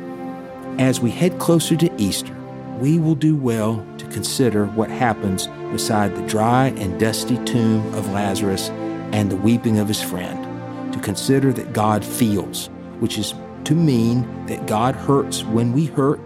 as 0.79 1.01
we 1.01 1.11
head 1.11 1.39
closer 1.39 1.77
to 1.77 2.03
Easter, 2.03 2.37
we 2.81 2.99
will 2.99 3.15
do 3.15 3.37
well 3.37 3.85
to 3.99 4.07
consider 4.07 4.67
what 4.67 4.91
happens 4.91 5.47
beside 5.73 6.15
the 6.15 6.27
dry 6.27 6.69
and 6.77 7.01
dusty 7.01 7.43
tomb 7.45 7.95
of 7.95 8.11
Lazarus 8.11 8.69
and 9.13 9.31
the 9.31 9.37
weeping 9.37 9.79
of 9.79 9.89
his 9.89 10.03
friend, 10.03 10.93
to 10.93 10.99
consider 11.01 11.53
that 11.55 11.73
God 11.73 12.05
feels, 12.05 12.69
which 12.99 13.17
is 13.17 13.35
to 13.67 13.75
mean 13.75 14.47
that 14.47 14.67
God 14.67 14.95
hurts 14.95 15.45
when 15.45 15.73
we 15.73 15.87
hurt, 15.87 16.21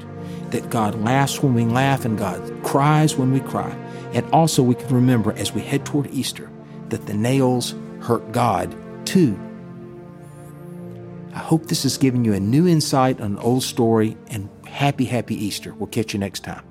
that 0.51 0.71
God 0.71 0.95
laughs 0.95 1.43
when 1.43 1.55
we 1.55 1.65
laugh, 1.65 2.05
and 2.05 2.19
God 2.19 2.63
cries 2.63 3.17
when 3.17 3.33
we 3.33 3.41
cry. 3.41 3.71
And 4.13 4.29
also, 4.33 4.63
we 4.63 4.75
can 4.75 4.95
remember 4.95 5.33
as 5.33 5.53
we 5.53 5.61
head 5.61 5.85
toward 5.85 6.11
Easter 6.11 6.51
that 6.89 7.07
the 7.07 7.15
nails 7.15 7.75
hurt 8.01 8.33
God 8.33 8.75
too. 9.07 9.39
I 11.33 11.39
hope 11.39 11.67
this 11.67 11.85
has 11.85 11.97
given 11.97 12.25
you 12.25 12.33
a 12.33 12.41
new 12.41 12.67
insight 12.67 13.21
on 13.21 13.33
an 13.33 13.39
old 13.39 13.63
story 13.63 14.17
and 14.29 14.49
happy, 14.67 15.05
happy 15.05 15.35
Easter. 15.35 15.73
We'll 15.75 15.87
catch 15.87 16.13
you 16.13 16.19
next 16.19 16.41
time. 16.41 16.70